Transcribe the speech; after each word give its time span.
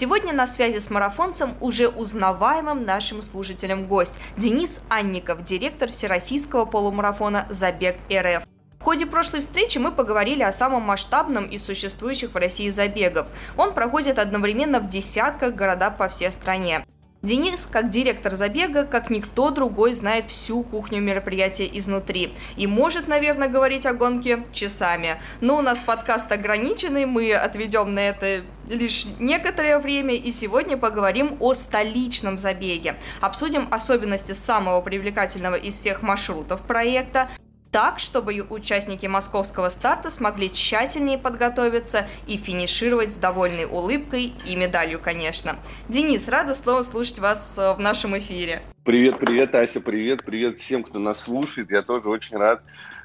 Сегодня 0.00 0.32
на 0.32 0.46
связи 0.46 0.78
с 0.78 0.88
марафонцем 0.88 1.52
уже 1.60 1.86
узнаваемым 1.86 2.84
нашим 2.84 3.20
слушателем 3.20 3.86
гость 3.86 4.18
Денис 4.38 4.82
Анников, 4.88 5.42
директор 5.44 5.92
Всероссийского 5.92 6.64
полумарафона 6.64 7.44
«Забег 7.50 7.98
РФ». 8.10 8.44
В 8.78 8.82
ходе 8.82 9.04
прошлой 9.04 9.40
встречи 9.40 9.76
мы 9.76 9.92
поговорили 9.92 10.42
о 10.42 10.52
самом 10.52 10.84
масштабном 10.84 11.44
из 11.44 11.62
существующих 11.62 12.32
в 12.32 12.36
России 12.38 12.70
забегов. 12.70 13.26
Он 13.58 13.74
проходит 13.74 14.18
одновременно 14.18 14.80
в 14.80 14.88
десятках 14.88 15.54
городах 15.54 15.98
по 15.98 16.08
всей 16.08 16.32
стране. 16.32 16.82
Денис, 17.22 17.68
как 17.70 17.90
директор 17.90 18.32
забега, 18.32 18.84
как 18.84 19.10
никто 19.10 19.50
другой, 19.50 19.92
знает 19.92 20.30
всю 20.30 20.62
кухню 20.62 21.02
мероприятия 21.02 21.68
изнутри 21.70 22.32
и 22.56 22.66
может, 22.66 23.08
наверное, 23.08 23.48
говорить 23.48 23.84
о 23.84 23.92
гонке 23.92 24.42
часами. 24.52 25.20
Но 25.42 25.58
у 25.58 25.60
нас 25.62 25.80
подкаст 25.80 26.32
ограниченный, 26.32 27.04
мы 27.04 27.34
отведем 27.34 27.92
на 27.92 28.00
это 28.00 28.42
лишь 28.68 29.04
некоторое 29.18 29.78
время, 29.78 30.14
и 30.14 30.30
сегодня 30.30 30.78
поговорим 30.78 31.36
о 31.40 31.52
столичном 31.52 32.38
забеге. 32.38 32.96
Обсудим 33.20 33.68
особенности 33.70 34.32
самого 34.32 34.80
привлекательного 34.80 35.56
из 35.56 35.74
всех 35.74 36.00
маршрутов 36.00 36.62
проекта, 36.62 37.28
так, 37.70 37.98
чтобы 37.98 38.44
участники 38.48 39.06
московского 39.06 39.68
старта 39.68 40.10
смогли 40.10 40.50
тщательнее 40.50 41.18
подготовиться 41.18 42.06
и 42.26 42.36
финишировать 42.36 43.12
с 43.12 43.16
довольной 43.16 43.64
улыбкой 43.64 44.32
и 44.48 44.56
медалью, 44.56 44.98
конечно. 44.98 45.56
Денис, 45.88 46.28
рада 46.28 46.54
снова 46.54 46.82
слушать 46.82 47.18
вас 47.18 47.58
э, 47.58 47.74
в 47.74 47.80
нашем 47.80 48.18
эфире. 48.18 48.62
Привет, 48.84 49.18
привет, 49.18 49.54
Ася, 49.54 49.80
привет, 49.80 50.24
привет 50.24 50.58
всем, 50.60 50.82
кто 50.82 50.98
нас 50.98 51.20
слушает. 51.22 51.70
Я 51.70 51.82
тоже 51.82 52.08
очень 52.08 52.36
рад 52.36 52.62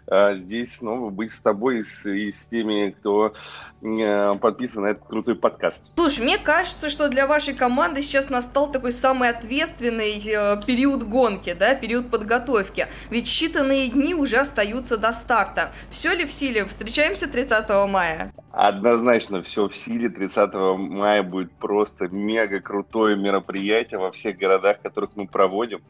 здесь 0.08 0.78
снова 0.78 1.09
быть 1.09 1.31
с 1.31 1.42
тобой 1.42 1.80
и 1.80 1.81
с, 1.81 2.06
и 2.09 2.31
с 2.31 2.45
теми, 2.45 2.92
кто 2.92 3.34
э, 3.81 4.36
подписан 4.36 4.84
на 4.84 4.88
этот 4.88 5.06
крутой 5.06 5.36
подкаст. 5.36 5.92
Слушай, 5.95 6.23
мне 6.23 6.38
кажется, 6.38 6.89
что 6.89 7.09
для 7.09 7.28
вашей 7.28 7.53
команды 7.53 8.02
сейчас 8.02 8.30
настал 8.30 8.72
такой 8.72 8.92
самый 8.92 9.30
ответственный 9.30 10.22
э, 10.26 10.59
период 10.66 11.03
гонки, 11.03 11.53
да, 11.53 11.76
период 11.76 12.11
подготовки. 12.11 12.88
Ведь 13.09 13.26
считанные 13.26 13.88
дни 13.88 14.14
уже 14.14 14.38
остаются 14.38 14.98
до 14.98 15.11
старта. 15.11 15.72
Все 15.89 16.16
ли 16.16 16.26
в 16.26 16.31
силе? 16.31 16.66
Встречаемся 16.66 17.31
30 17.31 17.70
мая? 17.89 18.33
Однозначно 18.52 19.42
все 19.42 19.67
в 19.67 19.76
силе. 19.76 20.09
30 20.09 20.53
мая 20.53 21.23
будет 21.23 21.52
просто 21.53 22.08
мега 22.08 22.59
крутое 22.59 23.16
мероприятие 23.16 24.00
во 24.00 24.11
всех 24.11 24.38
городах, 24.38 24.81
которых 24.81 25.11
мы 25.16 25.28
проводим. 25.28 25.81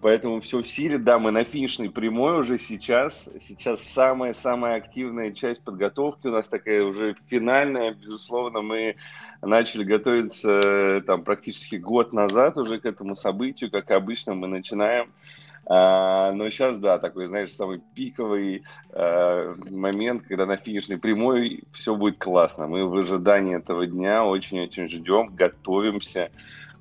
Поэтому 0.00 0.40
все 0.40 0.62
в 0.62 0.66
силе, 0.66 0.96
да, 0.98 1.18
мы 1.18 1.32
на 1.32 1.42
финишной 1.42 1.90
прямой 1.90 2.38
уже 2.38 2.58
сейчас. 2.58 3.28
Сейчас 3.40 3.82
самая-самая 3.82 4.76
активная 4.76 5.32
часть 5.32 5.62
подготовки 5.62 6.28
у 6.28 6.30
нас 6.30 6.46
такая 6.46 6.84
уже 6.84 7.16
финальная. 7.26 7.94
Безусловно, 7.94 8.62
мы 8.62 8.96
начали 9.42 9.82
готовиться 9.82 10.60
э, 10.64 11.00
там 11.00 11.24
практически 11.24 11.76
год 11.76 12.12
назад 12.12 12.58
уже 12.58 12.78
к 12.78 12.86
этому 12.86 13.16
событию. 13.16 13.70
Как 13.70 13.90
обычно, 13.90 14.34
мы 14.34 14.46
начинаем 14.46 15.10
а, 15.70 16.32
но 16.32 16.48
сейчас, 16.48 16.78
да, 16.78 16.98
такой, 16.98 17.26
знаешь, 17.26 17.52
самый 17.52 17.82
пиковый 17.94 18.64
а, 18.90 19.54
момент, 19.68 20.22
когда 20.22 20.46
на 20.46 20.56
финишной 20.56 20.98
прямой 20.98 21.64
все 21.72 21.94
будет 21.94 22.18
классно. 22.18 22.66
Мы 22.66 22.86
в 22.88 22.96
ожидании 22.96 23.56
этого 23.56 23.86
дня 23.86 24.24
очень-очень 24.24 24.88
ждем, 24.88 25.34
готовимся. 25.34 26.30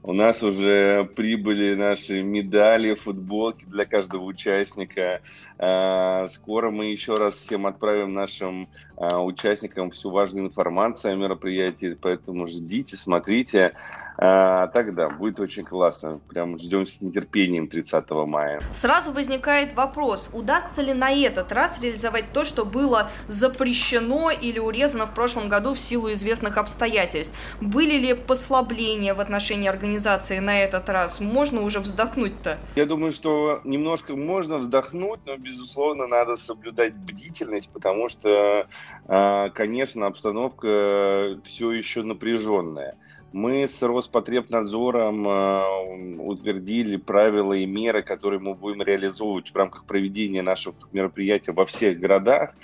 У 0.07 0.13
нас 0.13 0.41
уже 0.41 1.03
прибыли 1.17 1.75
наши 1.75 2.23
медали, 2.23 2.93
футболки 2.93 3.65
для 3.65 3.83
каждого 3.83 4.23
участника. 4.23 5.19
А, 5.59 6.27
скоро 6.29 6.71
мы 6.71 6.85
еще 6.85 7.15
раз 7.15 7.35
всем 7.35 7.67
отправим 7.67 8.13
нашим 8.13 8.69
а, 8.95 9.21
участникам 9.21 9.91
всю 9.91 10.09
важную 10.09 10.47
информацию 10.47 11.11
о 11.11 11.15
мероприятии, 11.17 11.97
поэтому 11.99 12.47
ждите, 12.47 12.95
смотрите. 12.95 13.73
А, 14.17 14.67
тогда 14.67 15.09
будет 15.09 15.39
очень 15.39 15.63
классно. 15.63 16.19
Прям 16.29 16.57
ждем 16.57 16.85
с 16.85 17.01
нетерпением 17.01 17.67
30 17.67 18.09
мая. 18.25 18.61
Сразу 18.71 19.11
возникает 19.11 19.73
вопрос, 19.73 20.31
удастся 20.33 20.81
ли 20.81 20.93
на 20.93 21.11
этот 21.11 21.51
раз 21.51 21.81
реализовать 21.81 22.33
то, 22.33 22.43
что 22.43 22.65
было 22.65 23.11
запрещено 23.27 24.31
или 24.31 24.59
урезано 24.59 25.05
в 25.05 25.13
прошлом 25.13 25.49
году 25.49 25.73
в 25.73 25.79
силу 25.79 26.11
известных 26.13 26.57
обстоятельств? 26.57 27.35
Были 27.61 27.97
ли 27.97 28.13
послабления 28.13 29.13
в 29.13 29.19
отношении 29.19 29.69
организации 29.69 30.39
на 30.39 30.59
этот 30.59 30.89
раз? 30.89 31.19
Можно 31.19 31.61
уже 31.61 31.79
вздохнуть-то? 31.79 32.57
Я 32.75 32.85
думаю, 32.85 33.11
что 33.11 33.61
немножко 33.63 34.15
можно 34.15 34.57
вздохнуть, 34.57 35.19
но, 35.25 35.37
безусловно, 35.37 36.07
надо 36.07 36.37
соблюдать 36.37 36.95
бдительность, 36.95 37.69
потому 37.71 38.09
что, 38.09 38.67
а, 39.07 39.49
конечно, 39.49 40.07
обстановка 40.07 41.37
все 41.43 41.71
еще 41.71 42.01
напряженная. 42.01 42.95
Мы 43.37 43.67
с 43.67 43.83
Роспотребнадзором 43.83 45.27
э, 45.27 46.21
утвердили 46.23 46.95
правила 46.97 47.53
и 47.53 47.67
меры, 47.67 48.01
которые 48.01 48.39
мы 48.39 48.55
будем 48.55 48.81
реализовывать 48.81 49.51
в 49.51 49.55
рамках 49.55 49.85
проведения 49.85 50.41
наших 50.41 50.73
мероприятий 50.91 51.51
во 51.51 51.67
всех 51.67 51.99
городах. 51.99 52.55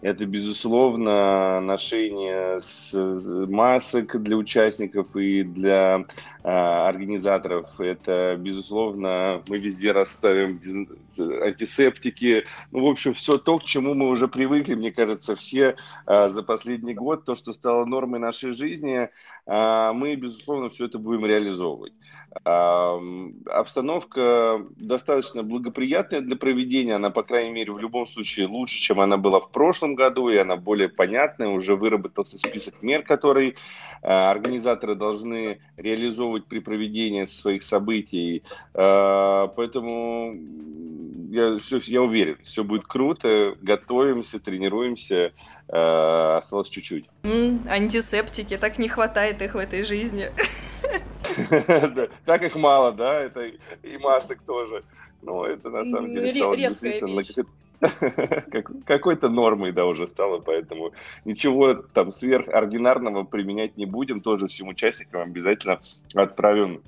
Это, 0.00 0.26
безусловно, 0.26 1.60
ношение 1.60 2.60
масок 3.46 4.22
для 4.22 4.36
участников 4.36 5.16
и 5.16 5.42
для 5.42 6.04
э, 6.42 6.48
организаторов. 6.48 7.80
Это, 7.80 8.36
безусловно, 8.38 9.42
мы 9.48 9.58
везде 9.58 9.92
расставим 9.92 10.60
антисептики. 11.18 12.44
Ну, 12.70 12.86
в 12.86 12.90
общем, 12.90 13.14
все 13.14 13.38
то, 13.38 13.58
к 13.58 13.64
чему 13.64 13.94
мы 13.94 14.08
уже 14.08 14.28
привыкли, 14.28 14.74
мне 14.74 14.92
кажется, 14.92 15.36
все 15.36 15.76
э, 16.06 16.28
за 16.28 16.42
последний 16.42 16.94
год, 16.94 17.24
то, 17.24 17.34
что 17.34 17.52
стало 17.52 17.86
нормой 17.86 18.20
нашей 18.20 18.52
жизни, 18.52 19.08
э, 19.46 19.92
мы, 19.92 20.16
безусловно, 20.16 20.68
все 20.68 20.84
это 20.86 20.98
будем 20.98 21.24
реализовывать. 21.24 21.94
Обстановка 23.46 24.66
достаточно 24.76 25.44
благоприятная 25.44 26.20
для 26.20 26.34
проведения, 26.34 26.96
она, 26.96 27.10
по 27.10 27.22
крайней 27.22 27.52
мере, 27.52 27.72
в 27.72 27.78
любом 27.78 28.08
случае 28.08 28.48
лучше, 28.48 28.80
чем 28.80 29.00
она 29.00 29.16
была 29.16 29.38
в 29.38 29.52
прошлом 29.52 29.83
году, 29.92 30.30
и 30.30 30.36
она 30.36 30.56
более 30.56 30.88
понятная, 30.88 31.48
уже 31.48 31.76
выработался 31.76 32.38
список 32.38 32.82
мер, 32.82 33.02
которые 33.02 33.54
а, 34.02 34.30
организаторы 34.30 34.94
должны 34.94 35.60
реализовывать 35.76 36.46
при 36.46 36.58
проведении 36.58 37.24
своих 37.26 37.62
событий. 37.62 38.42
А, 38.74 39.48
поэтому 39.48 40.34
я, 41.30 41.58
все, 41.58 41.80
я 41.84 42.02
уверен, 42.02 42.38
все 42.42 42.64
будет 42.64 42.86
круто, 42.86 43.56
готовимся, 43.60 44.40
тренируемся, 44.40 45.32
а, 45.68 46.38
осталось 46.38 46.68
чуть-чуть. 46.68 47.06
Mm, 47.22 47.68
антисептики, 47.68 48.56
так 48.56 48.78
не 48.78 48.88
хватает 48.88 49.42
их 49.42 49.54
в 49.54 49.58
этой 49.58 49.84
жизни. 49.84 50.30
Так 52.26 52.42
их 52.42 52.54
мало, 52.54 52.92
да, 52.92 53.20
это 53.20 53.46
и 53.46 53.98
масок 53.98 54.40
тоже. 54.42 54.82
Но 55.22 55.46
это 55.46 55.70
на 55.70 55.84
самом 55.86 56.12
деле 56.12 56.30
стало 56.34 56.56
действительно 56.56 57.22
какой-то 58.86 59.28
нормой, 59.28 59.72
да, 59.72 59.86
уже 59.86 60.08
стало, 60.08 60.38
поэтому 60.38 60.92
ничего 61.24 61.74
там 61.74 62.12
сверхординарного 62.12 63.24
применять 63.24 63.76
не 63.76 63.86
будем, 63.86 64.20
тоже 64.20 64.46
всем 64.46 64.68
участникам 64.68 65.22
обязательно 65.22 65.80
отправим 66.14 66.82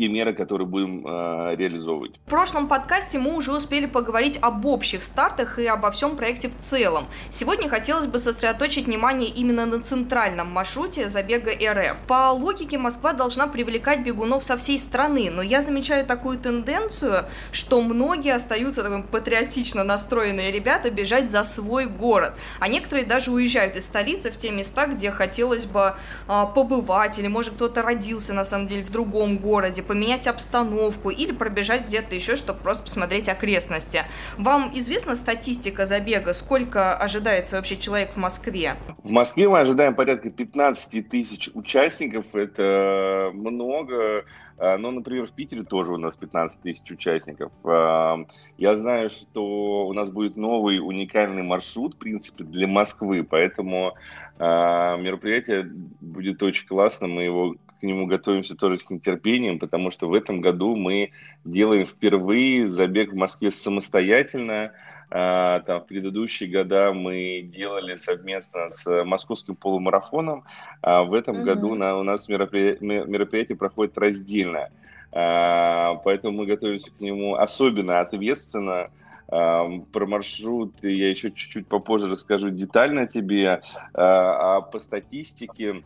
те 0.00 0.08
меры, 0.08 0.32
которые 0.32 0.66
будем 0.66 1.06
э, 1.06 1.56
реализовывать. 1.56 2.12
В 2.26 2.30
прошлом 2.30 2.68
подкасте 2.68 3.18
мы 3.18 3.36
уже 3.36 3.52
успели 3.52 3.84
поговорить 3.84 4.38
об 4.40 4.64
общих 4.64 5.02
стартах 5.02 5.58
и 5.58 5.66
обо 5.66 5.90
всем 5.90 6.16
проекте 6.16 6.48
в 6.48 6.56
целом. 6.56 7.06
Сегодня 7.28 7.68
хотелось 7.68 8.06
бы 8.06 8.18
сосредоточить 8.18 8.86
внимание 8.86 9.28
именно 9.28 9.66
на 9.66 9.82
центральном 9.82 10.50
маршруте 10.50 11.10
забега 11.10 11.50
РФ. 11.50 11.96
По 12.06 12.30
логике 12.30 12.78
Москва 12.78 13.12
должна 13.12 13.46
привлекать 13.46 14.00
бегунов 14.00 14.42
со 14.42 14.56
всей 14.56 14.78
страны, 14.78 15.30
но 15.30 15.42
я 15.42 15.60
замечаю 15.60 16.06
такую 16.06 16.38
тенденцию, 16.38 17.26
что 17.52 17.82
многие 17.82 18.34
остаются 18.34 18.82
таким 18.82 19.02
патриотично 19.02 19.84
настроенные 19.84 20.50
ребята 20.50 20.90
бежать 20.90 21.30
за 21.30 21.42
свой 21.42 21.84
город, 21.84 22.32
а 22.58 22.68
некоторые 22.68 23.04
даже 23.04 23.30
уезжают 23.30 23.76
из 23.76 23.84
столицы 23.84 24.30
в 24.30 24.38
те 24.38 24.50
места, 24.50 24.86
где 24.86 25.10
хотелось 25.10 25.66
бы 25.66 25.92
э, 26.26 26.44
побывать, 26.54 27.18
или 27.18 27.26
может 27.26 27.52
кто-то 27.52 27.82
родился 27.82 28.32
на 28.32 28.44
самом 28.44 28.66
деле 28.66 28.82
в 28.82 28.90
другом 28.90 29.36
городе, 29.36 29.82
поменять 29.90 30.28
обстановку 30.28 31.10
или 31.10 31.32
пробежать 31.32 31.86
где-то 31.86 32.14
еще, 32.14 32.36
чтобы 32.36 32.60
просто 32.60 32.84
посмотреть 32.84 33.28
окрестности. 33.28 34.02
Вам 34.38 34.70
известна 34.72 35.16
статистика 35.16 35.84
забега? 35.84 36.32
Сколько 36.32 36.94
ожидается 36.94 37.56
вообще 37.56 37.76
человек 37.76 38.12
в 38.12 38.16
Москве? 38.16 38.74
В 39.02 39.10
Москве 39.10 39.48
мы 39.48 39.58
ожидаем 39.58 39.96
порядка 39.96 40.30
15 40.30 41.08
тысяч 41.08 41.50
участников. 41.54 42.32
Это 42.36 43.32
много. 43.34 44.24
А, 44.58 44.78
ну, 44.78 44.92
например, 44.92 45.26
в 45.26 45.32
Питере 45.32 45.64
тоже 45.64 45.92
у 45.92 45.96
нас 45.96 46.14
15 46.14 46.60
тысяч 46.60 46.88
участников. 46.88 47.50
А, 47.64 48.18
я 48.58 48.76
знаю, 48.76 49.10
что 49.10 49.88
у 49.88 49.92
нас 49.92 50.08
будет 50.08 50.36
новый 50.36 50.78
уникальный 50.78 51.42
маршрут, 51.42 51.96
в 51.96 51.98
принципе, 51.98 52.44
для 52.44 52.68
Москвы, 52.68 53.24
поэтому 53.24 53.94
мероприятие 54.38 55.70
будет 56.00 56.42
очень 56.42 56.66
классно. 56.66 57.08
Мы 57.08 57.24
его 57.24 57.56
к 57.80 57.82
нему 57.82 58.06
готовимся 58.06 58.54
тоже 58.54 58.78
с 58.78 58.90
нетерпением, 58.90 59.58
потому 59.58 59.90
что 59.90 60.08
в 60.08 60.14
этом 60.14 60.40
году 60.40 60.76
мы 60.76 61.10
делаем 61.44 61.86
впервые 61.86 62.66
забег 62.66 63.12
в 63.12 63.16
Москве 63.16 63.50
самостоятельно. 63.50 64.72
А, 65.12 65.60
там, 65.60 65.80
в 65.80 65.86
предыдущие 65.86 66.48
года 66.48 66.92
мы 66.92 67.42
делали 67.42 67.96
совместно 67.96 68.70
с 68.70 69.04
московским 69.04 69.56
полумарафоном. 69.56 70.44
А 70.82 71.02
в 71.02 71.14
этом 71.14 71.36
mm-hmm. 71.36 71.44
году 71.44 71.74
на, 71.74 71.98
у 71.98 72.02
нас 72.02 72.28
мероприятие, 72.28 73.04
мероприятие 73.06 73.56
проходит 73.56 73.98
раздельно. 73.98 74.68
А, 75.12 75.96
поэтому 76.04 76.38
мы 76.38 76.46
готовимся 76.46 76.92
к 76.92 77.00
нему 77.00 77.34
особенно 77.34 78.00
ответственно. 78.00 78.90
Про 79.28 80.06
маршрут 80.06 80.74
я 80.82 81.08
еще 81.08 81.30
чуть-чуть 81.30 81.68
попозже 81.68 82.10
расскажу 82.10 82.50
детально 82.50 83.06
тебе. 83.06 83.62
А 83.94 84.60
по 84.60 84.80
статистике, 84.80 85.84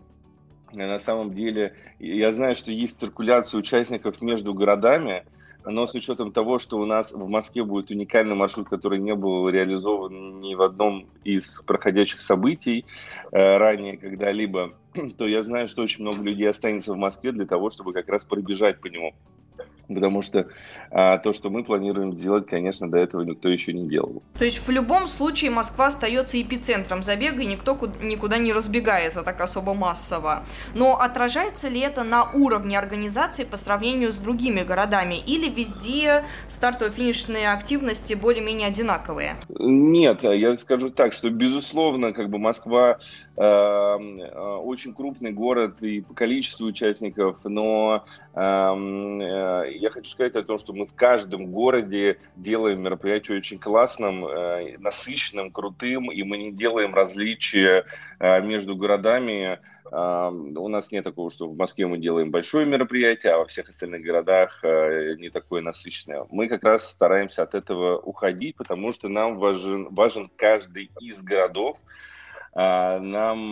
на 0.77 0.99
самом 0.99 1.35
деле, 1.35 1.75
я 1.99 2.33
знаю, 2.33 2.55
что 2.55 2.73
есть 2.73 2.99
циркуляция 2.99 3.59
участников 3.59 4.21
между 4.21 4.55
городами, 4.55 5.25
но 5.65 5.87
с 5.87 5.95
учетом 5.95 6.33
того, 6.33 6.59
что 6.59 6.79
у 6.79 6.85
нас 6.85 7.13
в 7.13 7.29
Москве 7.29 7.65
будет 7.65 7.91
уникальный 7.91 8.35
маршрут, 8.35 8.69
который 8.69 8.99
не 8.99 9.15
был 9.15 9.49
реализован 9.49 10.41
ни 10.41 10.55
в 10.55 10.63
одном 10.63 11.07
из 11.25 11.63
проходящих 11.63 12.21
событий 12.21 12.85
э, 13.33 13.57
ранее 13.57 13.97
когда-либо, 13.97 14.75
то 15.19 15.27
я 15.27 15.43
знаю, 15.43 15.69
что 15.69 15.83
очень 15.83 16.03
много 16.03 16.23
людей 16.23 16.49
останется 16.49 16.93
в 16.93 16.99
Москве 16.99 17.33
для 17.33 17.47
того, 17.47 17.71
чтобы 17.71 17.93
как 17.93 18.09
раз 18.09 18.25
пробежать 18.25 18.81
по 18.81 18.89
нему. 18.89 19.15
Потому 19.89 20.23
что 20.23 20.47
а, 20.91 21.19
то, 21.19 21.33
что 21.33 21.51
мы 21.51 21.65
планируем 21.65 22.19
сделать, 22.19 22.47
конечно, 22.47 22.91
до 22.91 22.99
этого 22.99 23.23
никто 23.23 23.49
еще 23.49 23.73
не 23.73 23.89
делал. 23.89 24.23
То 24.39 24.45
есть 24.45 24.67
в 24.67 24.71
любом 24.71 25.07
случае 25.07 25.51
Москва 25.51 25.87
остается 25.87 26.41
эпицентром 26.41 27.03
забега, 27.03 27.43
и 27.43 27.47
никто 27.47 27.79
никуда 28.03 28.39
не 28.39 28.53
разбегается 28.53 29.23
так 29.23 29.41
особо 29.41 29.75
массово. 29.75 30.45
Но 30.75 30.99
отражается 31.01 31.69
ли 31.69 31.81
это 31.81 32.05
на 32.05 32.31
уровне 32.33 32.79
организации 32.79 33.45
по 33.45 33.57
сравнению 33.57 34.13
с 34.13 34.17
другими 34.19 34.63
городами? 34.63 35.17
Или 35.27 35.49
везде 35.49 36.25
стартово-финишные 36.49 37.53
активности 37.53 38.15
более-менее 38.15 38.69
одинаковые? 38.69 39.37
Нет, 39.49 40.23
я 40.23 40.57
скажу 40.57 40.91
так, 40.91 41.13
что 41.13 41.31
безусловно, 41.31 42.13
как 42.13 42.31
бы 42.31 42.39
Москва 42.39 42.99
э, 43.37 43.43
э 43.43 44.55
очень 44.65 44.95
крупный 44.95 45.33
город 45.33 45.83
и 45.83 46.01
по 46.01 46.15
количеству 46.15 46.67
участников, 46.67 47.39
но 47.45 47.95
эм, 47.95 48.24
я 48.37 49.91
хочу 49.91 50.11
сказать 50.11 50.35
о 50.35 50.43
том, 50.43 50.59
что 50.59 50.73
мы 50.73 50.87
в 50.87 50.95
каждом 50.95 51.53
городе 51.53 52.19
делаем 52.35 52.83
мероприятие 52.83 53.39
очень 53.39 53.59
классным, 53.59 54.27
э, 54.27 54.77
насыщенным, 54.79 55.53
крутым, 55.53 56.11
и 56.11 56.23
мы 56.25 56.39
не 56.39 56.53
делаем 56.53 56.95
различия 56.95 57.85
э, 58.19 58.41
между 58.41 58.75
городами. 58.75 59.61
Э, 59.93 60.31
у 60.31 60.69
нас 60.69 60.91
нет 60.91 61.05
такого, 61.05 61.31
что 61.31 61.47
в 61.47 61.57
Москве 61.57 61.87
мы 61.87 61.99
делаем 61.99 62.33
большое 62.33 62.67
мероприятие, 62.67 63.35
а 63.35 63.39
во 63.39 63.47
всех 63.47 63.69
остальных 63.69 64.03
городах 64.03 64.61
не 64.65 65.31
такое 65.31 65.63
насыщенное. 65.63 66.27
Мы 66.31 66.49
как 66.49 66.65
раз 66.65 66.91
стараемся 66.91 67.45
от 67.45 67.55
этого 67.55 67.99
уходить, 67.99 68.57
потому 68.57 68.91
что 68.91 69.09
нам 69.09 69.39
важен, 69.39 69.95
важен 69.95 70.29
каждый 70.35 70.91
из 70.99 71.23
городов, 71.23 71.79
нам 72.57 73.51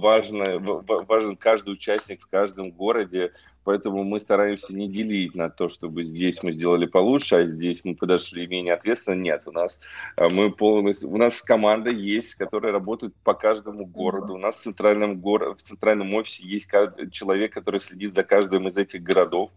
важно, 0.00 0.58
важен 0.58 1.36
каждый 1.36 1.74
участник 1.74 2.22
в 2.22 2.28
каждом 2.28 2.70
городе, 2.70 3.32
Поэтому 3.68 4.02
мы 4.02 4.18
стараемся 4.18 4.74
не 4.74 4.88
делить 4.88 5.34
на 5.34 5.50
то, 5.50 5.68
чтобы 5.68 6.02
здесь 6.02 6.42
мы 6.42 6.52
сделали 6.52 6.86
получше, 6.86 7.34
а 7.34 7.44
здесь 7.44 7.84
мы 7.84 7.94
подошли 7.94 8.46
менее 8.46 8.72
ответственно. 8.72 9.16
Нет, 9.16 9.42
у 9.44 9.52
нас 9.52 9.78
э, 10.16 10.26
мы 10.30 10.50
полностью, 10.50 11.10
у 11.10 11.18
нас 11.18 11.42
команда 11.42 11.90
есть, 11.90 12.36
которая 12.36 12.72
работает 12.72 13.14
по 13.24 13.34
каждому 13.34 13.84
городу. 13.84 14.32
У 14.32 14.38
нас 14.38 14.54
в 14.54 14.62
центральном, 14.62 15.20
гор... 15.20 15.54
в 15.54 15.60
центральном 15.60 16.14
офисе 16.14 16.46
есть 16.46 16.70
человек, 17.12 17.52
который 17.52 17.80
следит 17.80 18.14
за 18.14 18.22
каждым 18.22 18.68
из 18.68 18.78
этих 18.78 19.02
городов 19.02 19.50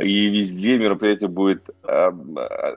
и 0.00 0.26
везде 0.26 0.76
мероприятие 0.76 1.28
будет 1.28 1.70
э, 1.84 2.10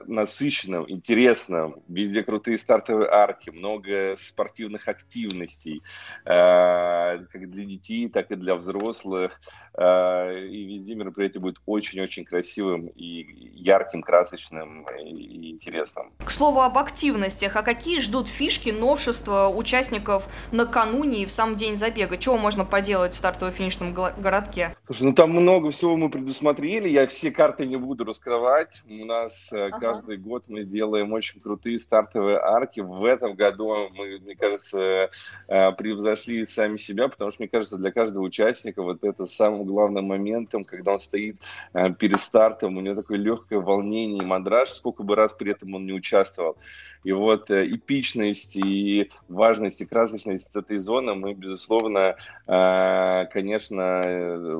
насыщенным, 0.06 0.88
интересным, 0.88 1.76
везде 1.88 2.22
крутые 2.22 2.58
стартовые 2.58 3.08
арки, 3.10 3.50
много 3.50 4.14
спортивных 4.16 4.86
активностей, 4.86 5.82
э, 6.24 6.28
как 6.28 7.50
для 7.50 7.64
детей, 7.64 8.08
так 8.08 8.30
и 8.30 8.36
для 8.36 8.54
взрослых, 8.54 9.40
э, 9.74 10.46
и 10.46 10.64
везде 10.64 10.94
мероприятие 10.94 11.40
будет 11.40 11.56
очень-очень 11.66 12.24
красивым 12.24 12.86
и 12.86 13.26
ярким, 13.54 14.02
красочным 14.02 14.86
и 14.96 15.50
интересным. 15.50 16.12
К 16.18 16.30
слову 16.30 16.60
об 16.60 16.78
активностях, 16.78 17.56
а 17.56 17.62
какие 17.62 18.00
ждут 18.00 18.28
фишки, 18.28 18.70
новшества 18.70 19.48
участников 19.48 20.28
накануне 20.52 21.24
и 21.24 21.26
в 21.26 21.32
сам 21.32 21.56
день 21.56 21.74
забега? 21.74 22.16
Чего 22.16 22.38
можно 22.38 22.64
поделать 22.64 23.12
в 23.12 23.18
стартово-финишном 23.18 23.92
городке? 23.92 24.76
Слушай, 24.86 25.02
ну 25.04 25.12
там 25.14 25.30
много 25.30 25.72
всего 25.72 25.96
мы 25.96 26.10
предусмотрели, 26.10 26.88
я 26.88 27.07
все 27.08 27.30
карты 27.30 27.66
не 27.66 27.76
буду 27.76 28.04
раскрывать. 28.04 28.82
У 28.88 29.04
нас 29.04 29.52
э, 29.52 29.66
ага. 29.66 29.78
каждый 29.78 30.16
год 30.16 30.44
мы 30.48 30.64
делаем 30.64 31.12
очень 31.12 31.40
крутые 31.40 31.78
стартовые 31.78 32.38
арки. 32.38 32.80
В 32.80 33.04
этом 33.04 33.34
году 33.34 33.88
мы, 33.94 34.18
мне 34.18 34.36
кажется, 34.36 35.10
э, 35.48 35.72
превзошли 35.72 36.44
сами 36.44 36.76
себя, 36.76 37.08
потому 37.08 37.30
что, 37.30 37.42
мне 37.42 37.48
кажется, 37.48 37.76
для 37.76 37.90
каждого 37.90 38.22
участника 38.22 38.82
вот 38.82 39.02
это 39.02 39.26
самым 39.26 39.64
главным 39.64 40.06
моментом, 40.06 40.64
когда 40.64 40.92
он 40.92 41.00
стоит 41.00 41.36
э, 41.72 41.92
перед 41.94 42.20
стартом, 42.20 42.76
у 42.76 42.80
него 42.80 42.94
такое 42.94 43.18
легкое 43.18 43.58
волнение 43.58 44.22
и 44.22 44.26
мандраж, 44.26 44.70
сколько 44.70 45.02
бы 45.02 45.16
раз 45.16 45.32
при 45.32 45.52
этом 45.52 45.74
он 45.74 45.86
не 45.86 45.92
участвовал. 45.92 46.56
И 47.04 47.12
вот 47.12 47.50
эпичность 47.50 48.56
и 48.56 49.10
важность 49.28 49.80
и 49.80 49.86
красочность 49.86 50.54
этой 50.54 50.78
зоны 50.78 51.14
мы, 51.14 51.32
безусловно, 51.32 52.16
конечно, 52.44 54.00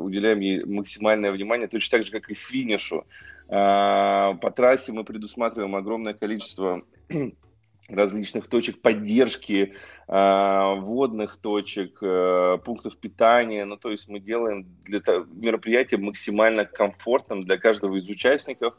уделяем 0.01 0.39
ей 0.39 0.65
максимальное 0.65 1.33
внимание, 1.33 1.67
точно 1.67 1.99
так 1.99 2.07
же, 2.07 2.13
как 2.13 2.31
и 2.31 2.35
финишу. 2.39 3.05
А, 3.49 4.35
по 4.35 4.51
трассе 4.51 4.93
мы 4.93 5.05
предусматриваем 5.05 5.75
огромное 5.77 6.15
количество 6.15 6.83
различных 7.89 8.49
точек 8.49 8.81
поддержки, 8.81 9.75
водных 10.09 11.37
точек, 11.37 11.99
э, 12.01 12.59
пунктов 12.65 12.97
питания. 12.97 13.65
Ну, 13.67 13.77
то 13.77 13.91
есть 13.91 14.09
мы 14.09 14.21
делаем 14.21 14.67
для 14.85 15.03
мероприятия 15.33 15.99
максимально 15.99 16.65
комфортным 16.65 17.45
для 17.45 17.59
каждого 17.59 17.97
из 17.97 18.09
участников. 18.09 18.75